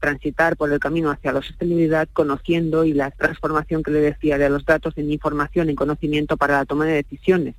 transitar 0.04 0.58
por 0.58 0.70
el 0.70 0.80
camino 0.80 1.12
hacia 1.12 1.32
la 1.32 1.42
sostenibilidad, 1.42 2.10
conociendo 2.12 2.84
y 2.84 2.92
la 2.92 3.10
transformación 3.10 3.84
que 3.84 3.92
le 3.92 4.02
decía 4.02 4.38
de 4.38 4.50
los 4.50 4.66
datos 4.66 4.94
en 4.98 5.10
información, 5.10 5.70
en 5.70 5.78
conocimiento 5.78 6.36
para 6.36 6.58
la 6.58 6.66
toma 6.66 6.86
de 6.86 6.96
decisiones. 6.96 7.56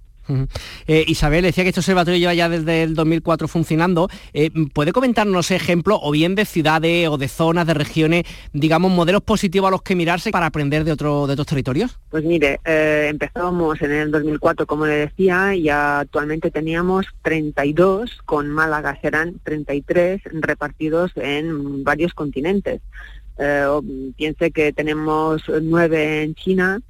Eh, 0.86 1.04
Isabel, 1.06 1.42
decía 1.42 1.64
que 1.64 1.68
este 1.68 1.80
observatorio 1.80 2.18
lleva 2.18 2.34
ya 2.34 2.48
desde 2.48 2.82
el 2.82 2.94
2004 2.94 3.48
funcionando. 3.48 4.08
Eh, 4.32 4.50
¿Puede 4.72 4.92
comentarnos 4.92 5.50
ejemplos 5.50 5.98
o 6.02 6.10
bien 6.10 6.34
de 6.34 6.44
ciudades 6.44 7.08
o 7.08 7.18
de 7.18 7.28
zonas, 7.28 7.66
de 7.66 7.74
regiones, 7.74 8.24
digamos, 8.52 8.90
modelos 8.92 9.22
positivos 9.22 9.68
a 9.68 9.70
los 9.70 9.82
que 9.82 9.94
mirarse 9.94 10.30
para 10.30 10.46
aprender 10.46 10.84
de, 10.84 10.92
otro, 10.92 11.22
otros 11.22 11.46
territorios? 11.46 11.98
Pues 12.10 12.24
mire, 12.24 12.60
eh, 12.64 13.08
empezamos 13.10 13.80
en 13.82 13.92
el 13.92 14.10
2004, 14.10 14.66
como 14.66 14.86
le 14.86 14.94
decía, 14.94 15.54
y 15.54 15.68
actualmente 15.68 16.50
teníamos 16.50 17.06
32, 17.22 18.22
con 18.24 18.48
Málaga 18.48 18.98
serán 19.00 19.40
33 19.42 20.22
repartidos 20.40 21.12
en 21.16 21.84
varios 21.84 22.14
continentes. 22.14 22.80
piense 24.16 24.50
que 24.52 24.72
tenemos 24.72 25.42
nueve 25.60 26.22
en 26.22 26.34
China, 26.34 26.80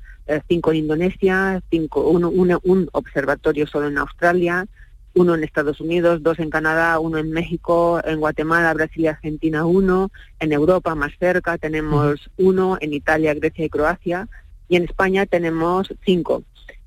cinco 0.49 0.73
en 0.73 0.79
Indonesia, 0.79 1.63
cinco, 1.71 2.09
uno, 2.09 2.31
un 2.31 2.89
observatorio 2.93 3.67
solo 3.67 3.89
en 3.89 3.99
Australia, 3.99 4.67
uno 5.15 5.35
en 5.35 5.45
Estados 5.45 5.81
Unidos, 5.81 6.23
dos 6.23 6.39
en 6.39 6.51
Canadá, 6.51 6.99
uno 6.99 7.19
en 7.19 7.31
México, 7.31 8.01
en 8.05 8.19
Guatemala, 8.19 8.75
Brasil 8.75 9.05
y 9.05 9.07
Argentina 9.07 9.65
uno, 9.65 10.11
en 10.41 10.53
Europa 10.53 10.95
más 10.95 11.13
cerca 11.19 11.57
tenemos 11.57 12.31
uno, 12.37 12.77
en 12.81 12.93
Italia, 12.93 13.35
Grecia 13.35 13.65
y 13.65 13.71
Croacia, 13.71 14.29
y 14.69 14.77
en 14.77 14.85
España 14.85 15.27
tenemos 15.27 15.95
cinco, 16.05 16.43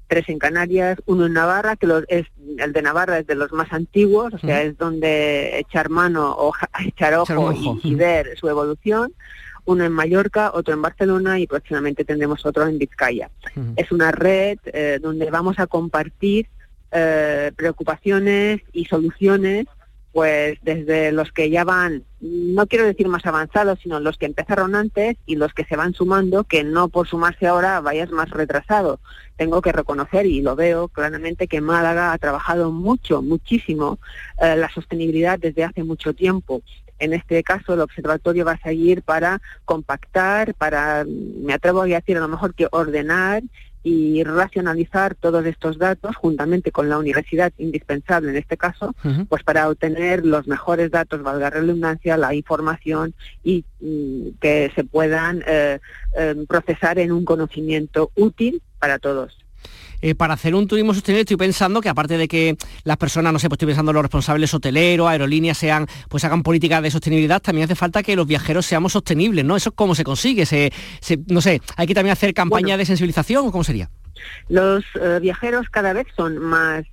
tres 0.08 0.28
en 0.30 0.40
Canarias, 0.40 0.98
uno 1.06 1.28
en 1.28 1.34
Navarra, 1.34 1.78
que 1.78 1.88
es, 2.10 2.28
el 2.58 2.74
de 2.74 2.82
Navarra 2.82 3.20
es 3.20 3.28
de 3.28 3.36
los 3.36 3.52
más 3.54 3.72
antiguos, 3.72 4.34
o 4.34 4.40
sea, 4.40 4.62
es 4.62 4.78
donde 4.78 5.60
echar 5.60 5.90
mano 5.90 6.32
o 6.38 6.52
echar 6.86 7.14
ojo, 7.14 7.80
y 7.84 7.96
ver 7.96 8.38
su 8.38 8.50
evolución, 8.50 9.14
uno 9.68 9.84
en 9.84 9.92
Mallorca, 9.92 10.52
otro 10.54 10.74
en 10.74 10.82
Barcelona 10.82 11.40
y 11.40 11.46
próximamente 11.46 12.04
tendremos 12.04 12.46
otro 12.46 12.68
en 12.68 12.78
Vizcaya. 12.78 13.30
Es 13.76 13.92
una 13.92 14.12
red 14.12 14.58
eh, 14.66 15.00
donde 15.02 15.30
vamos 15.30 15.60
a 15.60 15.68
compartir 15.68 16.48
eh, 16.92 17.52
preocupaciones 17.56 18.62
y 18.72 18.86
soluciones 18.86 19.68
pues 20.18 20.58
desde 20.64 21.12
los 21.12 21.32
que 21.32 21.52
ya 21.52 21.64
van, 21.64 22.04
no 22.22 22.66
quiero 22.66 22.86
decir 22.86 23.08
más 23.08 23.24
avanzados, 23.28 23.78
sino 23.84 24.00
los 24.00 24.18
que 24.18 24.26
empezaron 24.26 24.74
antes 24.74 25.16
y 25.28 25.36
los 25.36 25.54
que 25.54 25.64
se 25.64 25.76
van 25.76 25.94
sumando, 25.94 26.44
que 26.44 26.64
no 26.64 26.90
por 26.90 27.08
sumarse 27.08 27.46
ahora 27.46 27.82
vayas 27.82 28.10
más 28.10 28.32
retrasado. 28.32 29.00
Tengo 29.36 29.62
que 29.62 29.72
reconocer, 29.72 30.26
y 30.26 30.42
lo 30.42 30.56
veo 30.56 30.88
claramente, 30.88 31.48
que 31.48 31.62
Málaga 31.62 32.14
ha 32.14 32.18
trabajado 32.18 32.72
mucho, 32.72 33.22
muchísimo 33.22 34.00
eh, 34.42 34.56
la 34.56 34.70
sostenibilidad 34.70 35.38
desde 35.38 35.66
hace 35.66 35.84
mucho 35.84 36.16
tiempo 36.16 36.64
en 37.00 37.14
este 37.14 37.44
caso, 37.44 37.74
el 37.74 37.82
observatorio 37.82 38.46
va 38.46 38.54
a 38.54 38.62
seguir 38.62 39.02
para 39.04 39.42
compactar, 39.66 40.54
para, 40.56 41.06
me 41.06 41.54
atrevo 41.54 41.82
a 41.82 41.86
decir 41.86 42.18
a 42.18 42.22
lo 42.22 42.28
mejor 42.28 42.54
que 42.54 42.68
ordenar 42.72 43.44
y 43.84 44.24
racionalizar 44.24 45.16
todos 45.16 45.46
estos 45.46 45.78
datos 45.78 46.16
juntamente 46.18 46.72
con 46.72 46.90
la 46.90 46.98
universidad 46.98 47.54
indispensable 47.58 48.32
en 48.32 48.36
este 48.36 48.58
caso, 48.58 48.94
pues 49.30 49.44
para 49.44 49.70
obtener 49.70 50.26
los 50.26 50.46
mejores 50.48 50.92
datos, 50.92 51.24
valga 51.24 51.50
la 51.50 51.50
redundancia, 51.52 52.18
la 52.18 52.34
información 52.34 53.14
y 53.44 53.64
mm, 53.80 54.40
que 54.42 54.72
se 54.76 54.84
puedan 54.84 55.42
eh, 55.48 55.80
eh, 56.18 56.36
procesar 56.50 57.00
en 57.00 57.14
un 57.14 57.24
conocimiento 57.24 58.12
útil 58.16 58.62
para 58.80 59.00
todos. 59.00 59.47
Eh, 60.02 60.16
para 60.16 60.36
hacer 60.36 60.54
un 60.54 60.68
turismo 60.68 60.94
sostenible 60.94 61.22
estoy 61.22 61.38
pensando 61.38 61.82
que 61.82 61.90
aparte 61.90 62.18
de 62.18 62.28
que 62.28 62.56
las 62.84 62.98
personas, 62.98 63.34
no 63.34 63.40
sé, 63.40 63.50
pues 63.50 63.56
estoy 63.56 63.68
pensando 63.68 63.94
los 63.94 64.04
responsables 64.04 64.54
hoteleros, 64.54 65.08
aerolíneas, 65.08 65.58
sean, 65.58 65.88
pues 66.10 66.24
hagan 66.24 66.44
políticas 66.44 66.84
de 66.84 66.92
sostenibilidad, 66.92 67.42
también 67.42 67.66
hace 67.66 67.76
falta 67.76 68.04
que 68.04 68.16
los 68.16 68.28
viajeros 68.28 68.66
seamos 68.66 68.94
sostenibles, 68.94 69.44
¿no? 69.44 69.56
¿Eso 69.56 69.72
cómo 69.72 69.96
se 69.96 70.04
consigue? 70.04 70.46
Se, 70.46 70.72
no 71.28 71.42
sé, 71.42 71.62
¿hay 71.76 71.88
que 71.88 71.96
también 71.96 72.14
hacer 72.14 72.34
campaña 72.34 72.78
de 72.78 72.86
sensibilización 72.86 73.48
o 73.48 73.52
cómo 73.52 73.64
sería? 73.64 73.90
Los 74.50 74.84
eh, 75.02 75.20
viajeros 75.22 75.68
cada 75.70 75.94
vez 75.94 76.08
son 76.16 76.38
más 76.38 76.86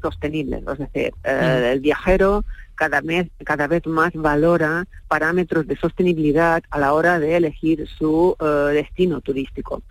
sostenibles, 0.00 0.62
es 0.66 0.78
decir, 0.78 1.14
eh, 1.24 1.70
el 1.72 1.80
viajero 1.80 2.44
cada 2.74 3.00
vez, 3.00 3.28
cada 3.44 3.66
vez 3.66 3.86
más 3.86 4.12
valora 4.14 4.86
parámetros 5.08 5.66
de 5.66 5.76
sostenibilidad 5.76 6.62
a 6.70 6.78
la 6.78 6.94
hora 6.94 7.18
de 7.18 7.36
elegir 7.36 7.86
su 7.86 8.36
destino 8.72 9.20
turístico. 9.20 9.82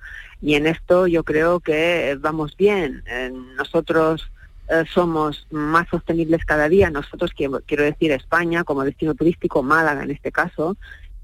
Y 0.41 0.56
en 0.56 0.65
esto 0.65 1.06
yo 1.06 1.24
creo 1.24 1.60
que 1.60 2.17
vamos 2.19 2.58
bien. 2.58 3.04
nosotros 3.56 4.32
eh, 4.69 4.86
somos 4.93 5.48
más 5.50 5.88
sostenibles 5.89 6.45
cada 6.45 6.69
día, 6.69 6.91
nosotros 6.91 7.32
quiero, 7.36 7.84
decir 7.84 8.12
España 8.12 8.63
como 8.63 8.84
destino 8.84 9.15
turístico, 9.15 9.63
Málaga 9.63 10.04
en 10.04 10.12
este 10.12 10.32
caso, 10.32 10.78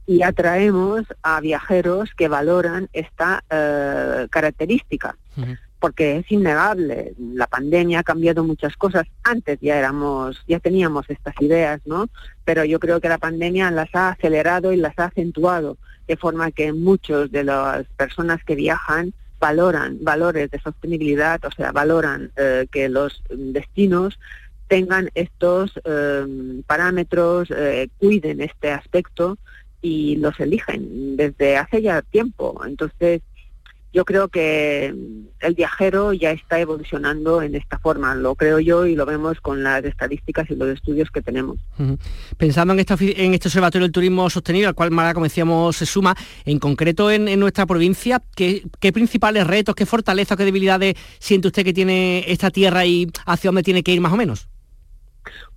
y 0.08 0.24
atraemos 0.24 1.04
a 1.22 1.42
viajeros 1.42 2.10
que 2.18 2.28
valoran 2.28 2.90
esta 2.92 3.44
eh, 3.52 4.28
característica. 4.32 5.16
Porque 5.86 6.18
es 6.18 6.32
innegable, 6.32 7.14
la 7.20 7.46
pandemia 7.46 8.00
ha 8.00 8.04
cambiado 8.04 8.44
muchas 8.44 8.76
cosas. 8.76 9.06
Antes 9.24 9.60
ya 9.62 9.78
éramos, 9.78 10.44
ya 10.48 10.60
teníamos 10.60 11.08
estas 11.12 11.36
ideas, 11.42 11.80
¿no? 11.86 12.10
Pero 12.44 12.66
yo 12.66 12.80
creo 12.80 13.00
que 13.00 13.08
la 13.08 13.20
pandemia 13.20 13.70
las 13.70 13.94
ha 13.94 14.10
acelerado 14.10 14.74
y 14.74 14.78
las 14.78 14.98
ha 14.98 15.06
acentuado 15.06 15.78
de 16.08 16.18
forma 16.18 16.50
que 16.50 16.74
muchos 16.74 17.32
de 17.32 17.44
las 17.44 17.86
personas 17.98 18.44
que 18.44 18.56
viajan 18.56 19.14
valoran 19.40 20.00
valores 20.02 20.50
de 20.50 20.60
sostenibilidad, 20.60 21.40
o 21.46 21.52
sea, 21.52 21.72
valoran 21.72 22.32
eh, 22.36 22.66
que 22.72 22.90
los 22.90 23.22
destinos 23.30 24.18
tengan 24.68 25.12
estos 25.14 25.80
eh, 25.84 26.26
parámetros, 26.66 27.52
eh, 27.56 27.90
cuiden 28.00 28.42
este 28.42 28.72
aspecto 28.72 29.38
y 29.84 30.16
los 30.16 30.40
eligen 30.40 31.16
desde 31.16 31.58
hace 31.58 31.84
ya 31.84 32.02
tiempo. 32.02 32.60
Entonces, 32.66 33.22
yo 33.96 34.04
creo 34.04 34.28
que 34.28 34.94
el 35.40 35.54
viajero 35.56 36.12
ya 36.12 36.32
está 36.32 36.60
evolucionando 36.60 37.42
en 37.42 37.56
esta 37.56 37.80
forma, 37.80 38.14
lo 38.14 38.36
creo 38.36 38.60
yo 38.60 38.86
y 38.86 38.94
lo 38.94 39.06
vemos 39.06 39.40
con 39.40 39.64
las 39.64 39.86
estadísticas 39.86 40.50
y 40.50 40.56
los 40.58 40.68
estudios 40.68 41.10
que 41.12 41.22
tenemos. 41.22 41.60
Pensando 42.36 42.74
en, 42.74 42.80
en 42.80 43.34
este 43.34 43.48
Observatorio 43.48 43.86
del 43.86 43.94
Turismo 43.94 44.30
Sostenible, 44.30 44.68
al 44.68 44.76
cual, 44.76 44.92
Mara, 44.92 45.14
como 45.14 45.28
decíamos, 45.28 45.78
se 45.78 45.86
suma, 45.86 46.14
en 46.44 46.60
concreto 46.60 47.10
en, 47.10 47.40
nuestra 47.40 47.66
provincia, 47.66 48.22
¿qué, 48.36 48.64
principales 48.92 49.48
retos, 49.48 49.76
qué 49.76 49.86
fortalezas, 49.86 50.38
qué 50.38 50.44
debilidades 50.44 50.96
siente 51.20 51.48
usted 51.48 51.64
que 51.64 51.72
tiene 51.72 52.26
esta 52.28 52.52
tierra 52.52 52.86
y 52.86 53.08
hacia 53.26 53.48
dónde 53.48 53.64
tiene 53.64 53.82
que 53.82 53.94
ir 53.94 54.02
más 54.02 54.12
o 54.12 54.18
menos? 54.18 54.50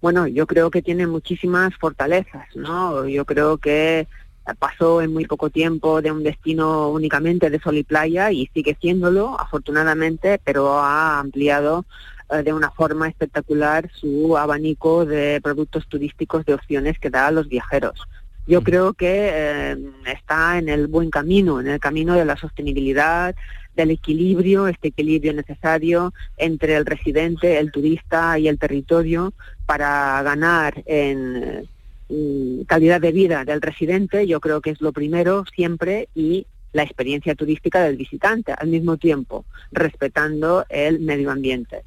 Bueno, 0.00 0.28
yo 0.28 0.46
creo 0.46 0.70
que 0.70 0.80
tiene 0.80 1.08
muchísimas 1.08 1.74
fortalezas, 1.74 2.46
¿no? 2.54 3.04
Yo 3.08 3.24
creo 3.24 3.58
que 3.58 4.06
pasó 4.54 5.02
en 5.02 5.12
muy 5.12 5.26
poco 5.26 5.50
tiempo 5.50 6.00
de 6.02 6.12
un 6.12 6.22
destino 6.22 6.88
únicamente 6.90 7.50
de 7.50 7.60
sol 7.60 7.76
y 7.76 7.84
playa 7.84 8.30
y 8.30 8.46
sigue 8.54 8.76
siéndolo, 8.80 9.38
afortunadamente, 9.38 10.40
pero 10.44 10.78
ha 10.78 11.18
ampliado 11.18 11.84
eh, 12.30 12.42
de 12.42 12.52
una 12.52 12.70
forma 12.70 13.08
espectacular 13.08 13.90
su 13.92 14.36
abanico 14.36 15.04
de 15.04 15.40
productos 15.42 15.86
turísticos 15.88 16.44
de 16.46 16.54
opciones 16.54 16.98
que 16.98 17.10
da 17.10 17.26
a 17.26 17.30
los 17.32 17.48
viajeros. 17.48 18.06
Yo 18.46 18.62
creo 18.62 18.94
que 18.94 19.30
eh, 19.30 19.76
está 20.06 20.58
en 20.58 20.68
el 20.68 20.86
buen 20.86 21.10
camino, 21.10 21.60
en 21.60 21.68
el 21.68 21.80
camino 21.80 22.14
de 22.14 22.24
la 22.24 22.36
sostenibilidad, 22.36 23.34
del 23.76 23.90
equilibrio, 23.92 24.66
este 24.66 24.88
equilibrio 24.88 25.32
necesario 25.34 26.12
entre 26.36 26.74
el 26.74 26.84
residente, 26.86 27.58
el 27.58 27.70
turista 27.70 28.38
y 28.38 28.48
el 28.48 28.58
territorio 28.58 29.32
para 29.66 30.20
ganar 30.22 30.82
en 30.86 31.68
Mm, 31.68 31.77
calidad 32.66 33.00
de 33.00 33.12
vida 33.12 33.44
del 33.44 33.60
residente, 33.60 34.26
yo 34.26 34.40
creo 34.40 34.60
que 34.60 34.70
es 34.70 34.80
lo 34.80 34.92
primero 34.92 35.44
siempre, 35.54 36.08
y 36.14 36.46
la 36.72 36.82
experiencia 36.82 37.34
turística 37.34 37.82
del 37.82 37.96
visitante 37.96 38.52
al 38.52 38.68
mismo 38.68 38.96
tiempo, 38.96 39.44
respetando 39.72 40.64
el 40.68 41.00
medio 41.00 41.30
ambiente. 41.30 41.82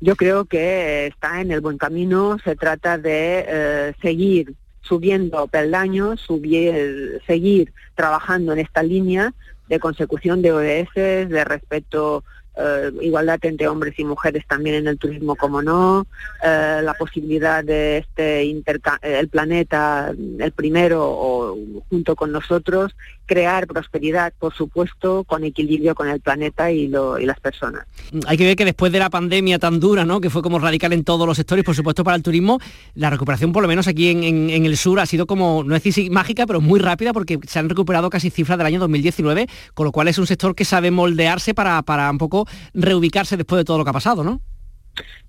Yo 0.00 0.16
creo 0.16 0.44
que 0.44 1.06
está 1.08 1.40
en 1.40 1.50
el 1.50 1.60
buen 1.60 1.78
camino, 1.78 2.38
se 2.42 2.56
trata 2.56 2.96
de 2.96 3.44
eh, 3.46 3.92
seguir 4.00 4.54
subiendo 4.82 5.46
peldaños, 5.46 6.20
subir, 6.20 7.20
seguir 7.26 7.72
trabajando 7.94 8.52
en 8.52 8.60
esta 8.60 8.82
línea 8.82 9.34
de 9.68 9.78
consecución 9.78 10.42
de 10.42 10.52
ODS, 10.52 10.94
de 10.94 11.44
respeto 11.44 12.24
eh, 12.56 12.90
igualdad 13.00 13.38
entre 13.42 13.68
hombres 13.68 13.94
y 13.98 14.04
mujeres 14.04 14.44
también 14.46 14.76
en 14.76 14.88
el 14.88 14.98
turismo, 14.98 15.36
como 15.36 15.62
no, 15.62 16.06
eh, 16.44 16.80
la 16.82 16.94
posibilidad 16.94 17.62
de 17.62 17.98
este 17.98 18.42
el 18.42 19.28
planeta, 19.28 20.12
el 20.38 20.52
primero 20.52 21.00
o 21.02 21.56
junto 21.88 22.16
con 22.16 22.32
nosotros, 22.32 22.94
crear 23.30 23.68
prosperidad, 23.68 24.32
por 24.38 24.52
supuesto, 24.52 25.22
con 25.22 25.44
equilibrio 25.44 25.94
con 25.94 26.08
el 26.08 26.20
planeta 26.20 26.72
y, 26.72 26.88
las 26.88 27.38
personas. 27.38 27.86
Hay 28.26 28.36
que 28.36 28.44
ver 28.44 28.56
que 28.56 28.64
después 28.64 28.90
de 28.90 28.98
la 28.98 29.08
pandemia 29.08 29.60
tan 29.60 29.78
dura, 29.78 30.04
¿no? 30.04 30.20
que 30.20 30.30
fue 30.30 30.42
como 30.42 30.58
radical 30.58 30.92
en 30.92 31.04
todos 31.04 31.28
los 31.28 31.36
sectores, 31.36 31.64
por 31.64 31.76
supuesto 31.76 32.02
para 32.02 32.16
el 32.16 32.24
turismo, 32.24 32.58
la 32.94 33.08
recuperación, 33.08 33.52
por 33.52 33.62
lo 33.62 33.68
menos 33.68 33.86
aquí 33.86 34.08
en, 34.08 34.50
el 34.50 34.76
sur, 34.76 34.98
ha 34.98 35.06
sido 35.06 35.28
como, 35.28 35.62
no 35.62 35.76
es 35.76 36.10
mágica, 36.10 36.46
pero 36.46 36.60
muy 36.60 36.80
rápida, 36.80 37.12
porque 37.12 37.38
se 37.46 37.60
han 37.60 37.68
recuperado 37.68 38.10
casi 38.10 38.30
cifras 38.30 38.58
del 38.58 38.66
año 38.66 38.80
2019, 38.80 39.46
con 39.74 39.86
lo 39.86 39.92
cual 39.92 40.08
es 40.08 40.18
un 40.18 40.26
sector 40.26 40.56
que 40.56 40.64
sabe 40.64 40.90
moldearse 40.90 41.54
para, 41.54 41.80
para 41.82 42.10
un 42.10 42.18
poco 42.18 42.39
reubicarse 42.74 43.36
después 43.36 43.58
de 43.58 43.64
todo 43.64 43.78
lo 43.78 43.84
que 43.84 43.90
ha 43.90 43.94
pasado, 43.94 44.24
¿no? 44.24 44.40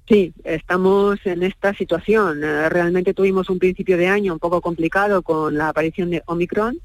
Sí, 0.08 0.34
estamos 0.43 1.19
en 1.26 1.43
esta 1.43 1.74
situación. 1.74 2.43
Eh, 2.43 2.69
realmente 2.69 3.13
tuvimos 3.13 3.50
un 3.50 3.60
principio 3.60 3.97
de 3.97 4.08
año 4.08 4.34
un 4.34 4.39
poco 4.39 4.60
complicado 4.60 5.21
con 5.21 5.58
la 5.58 5.69
aparición 5.69 6.10
de 6.10 6.21
Omicron, 6.26 6.80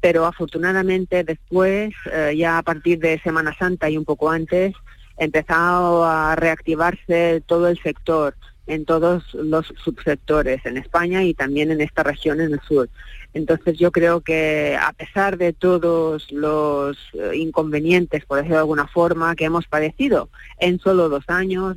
pero 0.00 0.26
afortunadamente 0.26 1.24
después, 1.24 1.94
eh, 2.12 2.34
ya 2.36 2.58
a 2.58 2.62
partir 2.62 2.98
de 2.98 3.18
Semana 3.20 3.54
Santa 3.58 3.88
y 3.88 3.96
un 3.96 4.04
poco 4.04 4.30
antes, 4.30 4.74
empezado 5.16 6.04
a 6.04 6.36
reactivarse 6.36 7.42
todo 7.46 7.68
el 7.68 7.78
sector 7.78 8.34
en 8.66 8.84
todos 8.84 9.32
los 9.32 9.72
subsectores 9.82 10.66
en 10.66 10.76
España 10.76 11.22
y 11.24 11.34
también 11.34 11.70
en 11.70 11.80
esta 11.80 12.02
región 12.02 12.40
en 12.40 12.52
el 12.52 12.60
sur. 12.60 12.88
Entonces 13.36 13.76
yo 13.76 13.92
creo 13.92 14.22
que 14.22 14.78
a 14.80 14.94
pesar 14.94 15.36
de 15.36 15.52
todos 15.52 16.32
los 16.32 16.96
eh, 17.12 17.36
inconvenientes, 17.36 18.24
por 18.24 18.38
decirlo 18.38 18.56
de 18.56 18.60
alguna 18.60 18.86
forma, 18.86 19.36
que 19.36 19.44
hemos 19.44 19.66
padecido 19.66 20.30
en 20.58 20.78
solo 20.78 21.10
dos 21.10 21.24
años, 21.28 21.76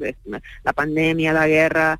la 0.63 0.71
pandemia, 0.71 1.33
la 1.33 1.49
guerra, 1.49 1.99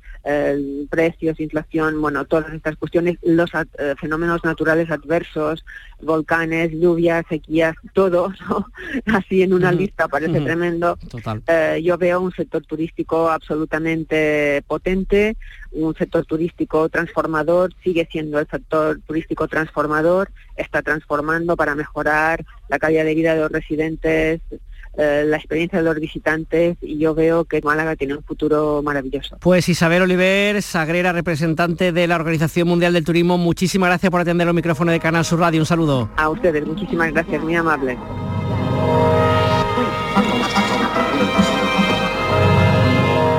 precios, 0.88 1.40
inflación, 1.40 2.00
bueno, 2.00 2.24
todas 2.24 2.54
estas 2.54 2.76
cuestiones, 2.76 3.18
los 3.22 3.50
eh, 3.54 3.94
fenómenos 4.00 4.42
naturales 4.44 4.90
adversos, 4.90 5.62
volcanes, 6.00 6.72
lluvias, 6.72 7.24
sequías, 7.28 7.74
todo, 7.92 8.32
así 9.06 9.42
en 9.42 9.52
una 9.52 9.72
lista 9.72 10.08
parece 10.08 10.40
tremendo. 10.40 10.98
Eh, 11.46 11.80
yo 11.84 11.98
veo 11.98 12.20
un 12.20 12.32
sector 12.32 12.64
turístico 12.64 13.28
absolutamente 13.28 14.62
potente, 14.66 15.36
un 15.72 15.94
sector 15.94 16.24
turístico 16.24 16.88
transformador, 16.88 17.72
sigue 17.82 18.08
siendo 18.10 18.38
el 18.38 18.48
sector 18.48 19.00
turístico 19.06 19.46
transformador, 19.50 20.30
está 20.56 20.80
transformando 20.80 21.56
para 21.56 21.74
mejorar 21.74 22.44
la 22.68 22.78
calidad 22.78 23.04
de 23.04 23.14
vida 23.14 23.34
de 23.34 23.40
los 23.40 23.52
residentes, 23.52 24.40
eh, 24.96 25.24
la 25.26 25.36
experiencia 25.36 25.78
de 25.78 25.84
los 25.84 25.94
visitantes 26.00 26.76
y 26.80 26.98
yo 26.98 27.14
veo 27.14 27.44
que 27.44 27.60
Málaga 27.62 27.94
tiene 27.96 28.14
un 28.14 28.24
futuro 28.24 28.82
maravilloso. 28.82 29.36
Pues 29.40 29.68
Isabel 29.68 30.02
Oliver, 30.02 30.60
Sagrera, 30.62 31.12
representante 31.12 31.92
de 31.92 32.06
la 32.06 32.16
Organización 32.16 32.68
Mundial 32.68 32.92
del 32.92 33.04
Turismo, 33.04 33.38
muchísimas 33.38 33.88
gracias 33.88 34.10
por 34.10 34.20
atender 34.20 34.46
los 34.46 34.54
micrófonos 34.54 34.92
de 34.92 35.00
Canal 35.00 35.24
Sur 35.24 35.40
Radio. 35.40 35.60
Un 35.60 35.66
saludo. 35.66 36.10
A 36.16 36.28
ustedes, 36.28 36.66
muchísimas 36.66 37.12
gracias, 37.12 37.42
muy 37.42 37.54
amable. 37.54 37.96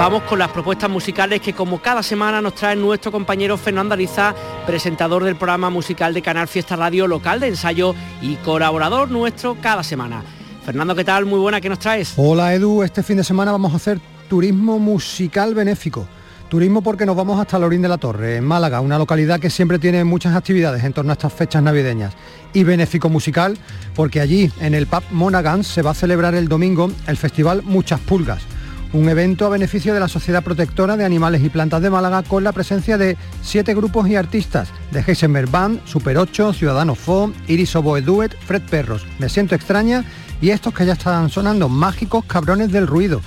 Vamos 0.02 0.24
con 0.24 0.40
las 0.40 0.50
propuestas 0.50 0.90
musicales 0.90 1.42
que 1.42 1.54
como 1.54 1.80
cada 1.80 2.02
semana 2.02 2.42
nos 2.42 2.56
trae 2.56 2.76
nuestro 2.76 3.12
compañero 3.12 3.56
Fernando 3.56 3.94
Ariza, 3.94 4.34
presentador 4.66 5.24
del 5.24 5.36
programa 5.36 5.70
musical 5.70 6.12
de 6.12 6.24
Canal 6.24 6.48
Fiesta 6.48 6.76
Radio 6.76 7.06
Local 7.06 7.40
de 7.40 7.50
Ensayo 7.50 7.94
y 8.20 8.34
colaborador 8.38 9.12
nuestro 9.12 9.58
cada 9.62 9.84
semana. 9.84 10.24
Fernando, 10.66 10.96
¿qué 10.96 11.04
tal? 11.04 11.28
Muy 11.28 11.40
buena, 11.40 11.62
¿qué 11.62 11.70
nos 11.70 11.78
traes? 11.78 12.14
Hola 12.18 12.56
Edu, 12.56 12.82
este 12.82 13.04
fin 13.04 13.18
de 13.18 13.24
semana 13.24 13.52
vamos 13.52 13.74
a 13.74 13.76
hacer 13.76 14.00
turismo 14.28 14.80
musical 14.80 15.54
benéfico. 15.54 16.08
Turismo 16.50 16.82
porque 16.82 17.06
nos 17.06 17.16
vamos 17.16 17.40
hasta 17.40 17.60
Lorín 17.60 17.84
de 17.84 17.88
la 17.88 18.00
Torre, 18.00 18.38
en 18.38 18.44
Málaga, 18.44 18.82
una 18.82 18.98
localidad 18.98 19.40
que 19.40 19.52
siempre 19.52 19.78
tiene 19.78 20.04
muchas 20.04 20.36
actividades 20.36 20.84
en 20.84 20.94
torno 20.94 21.12
a 21.12 21.14
estas 21.14 21.32
fechas 21.32 21.62
navideñas. 21.62 22.16
Y 22.54 22.64
benéfico 22.64 23.08
musical 23.08 23.56
porque 23.94 24.20
allí, 24.20 24.52
en 24.62 24.74
el 24.74 24.88
pub 24.88 25.04
Monaghan, 25.12 25.64
se 25.64 25.84
va 25.84 25.92
a 25.92 25.94
celebrar 25.94 26.34
el 26.34 26.48
domingo 26.48 26.92
el 27.06 27.18
festival 27.18 27.62
Muchas 27.62 28.00
Pulgas 28.00 28.42
un 28.94 29.10
evento 29.10 29.46
a 29.46 29.50
beneficio 29.50 29.94
de 29.94 30.00
la 30.00 30.08
Sociedad 30.08 30.44
Protectora 30.44 30.98
de 30.98 31.06
Animales 31.06 31.44
y 31.44 31.50
Plantas 31.50 31.82
de 31.82 31.90
Málaga 31.90 32.24
con 32.24 32.44
la 32.44 32.52
presencia 32.52 32.98
de 32.98 33.18
siete 33.42 33.74
grupos 33.74 34.08
y 34.08 34.16
artistas 34.16 34.70
de 34.92 35.04
Heisenberg 35.06 35.50
Band, 35.50 35.86
Super 35.86 36.18
8, 36.18 36.54
Ciudadano 36.54 36.96
Fo, 36.96 37.32
Iris 37.48 37.76
Oboe 37.76 38.02
Duet, 38.02 38.36
Fred 38.46 38.64
Perros, 38.70 39.06
Me 39.20 39.30
Siento 39.30 39.56
Extraña 39.56 40.04
y 40.42 40.50
estos 40.50 40.74
que 40.74 40.86
ya 40.86 40.94
están 40.94 41.30
sonando, 41.30 41.70
Mágicos 41.70 42.26
Cabrones 42.26 42.72
del 42.72 42.88
Ruido. 42.88 43.22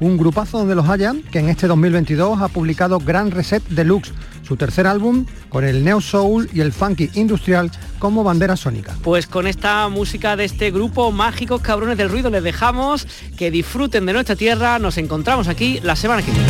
Un 0.00 0.16
grupazo 0.16 0.58
donde 0.58 0.74
los 0.74 0.88
haya 0.88 1.14
que 1.30 1.38
en 1.40 1.50
este 1.50 1.66
2022 1.66 2.40
ha 2.40 2.48
publicado 2.48 2.98
Gran 2.98 3.30
Reset 3.30 3.62
Deluxe, 3.68 4.12
su 4.42 4.56
tercer 4.56 4.86
álbum 4.86 5.26
con 5.50 5.64
el 5.64 5.84
neo 5.84 6.00
soul 6.00 6.48
y 6.54 6.60
el 6.60 6.72
funky 6.72 7.10
industrial 7.14 7.70
como 7.98 8.24
bandera 8.24 8.56
sónica. 8.56 8.96
Pues 9.02 9.26
con 9.26 9.46
esta 9.46 9.88
música 9.88 10.36
de 10.36 10.46
este 10.46 10.70
grupo 10.70 11.12
Mágicos 11.12 11.60
Cabrones 11.60 11.98
del 11.98 12.08
Ruido 12.08 12.30
les 12.30 12.42
dejamos 12.42 13.06
que 13.36 13.50
disfruten 13.50 14.06
de 14.06 14.14
nuestra 14.14 14.36
tierra. 14.36 14.78
Nos 14.78 14.96
encontramos 14.96 15.48
aquí 15.48 15.80
la 15.82 15.94
semana 15.96 16.22
que 16.22 16.30
viene. 16.30 16.48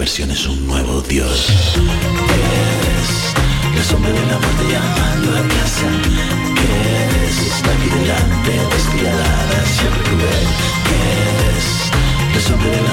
Nuevas 0.00 0.16
diversiones, 0.16 0.46
un 0.46 0.66
nuevo 0.66 1.02
Dios. 1.02 1.52
La 3.76 3.84
sombra 3.84 4.10
de 4.10 4.26
la 4.26 4.38
muerte 4.38 4.64
llamando 4.70 5.30
a 5.36 5.42
casa 5.48 5.88
¿Qué 6.56 6.68
eres? 7.04 7.36
Está 7.46 7.70
aquí 7.70 7.88
delante 7.88 8.50
Despiadada, 8.74 9.66
siempre 9.66 10.02
cruel 10.04 10.46
¿Qué 10.86 10.96
eres? 11.28 11.66
La 12.34 12.40
sombra 12.40 12.70
de 12.70 12.82
la 12.82 12.89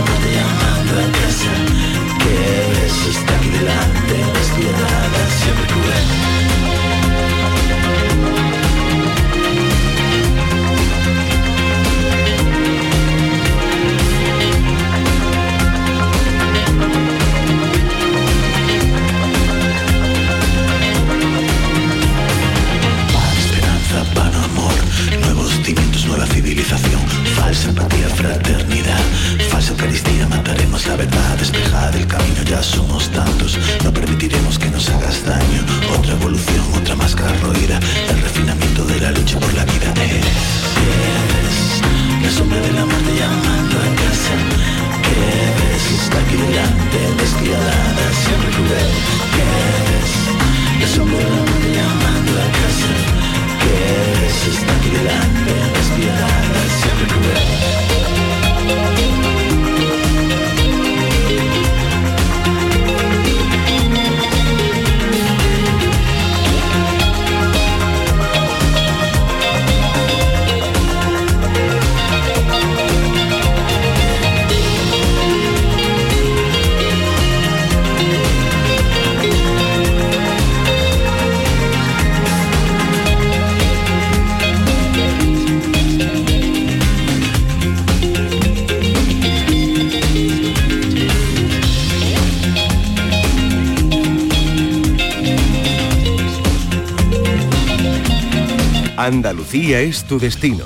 Andalucía 99.47 99.79
es 99.79 100.03
tu 100.03 100.19
destino. 100.19 100.65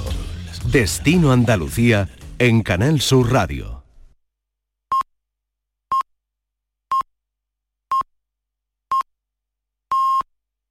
Destino 0.71 1.31
Andalucía 1.31 2.09
en 2.39 2.63
Canal 2.63 2.99
Sur 2.99 3.31
Radio. 3.31 3.80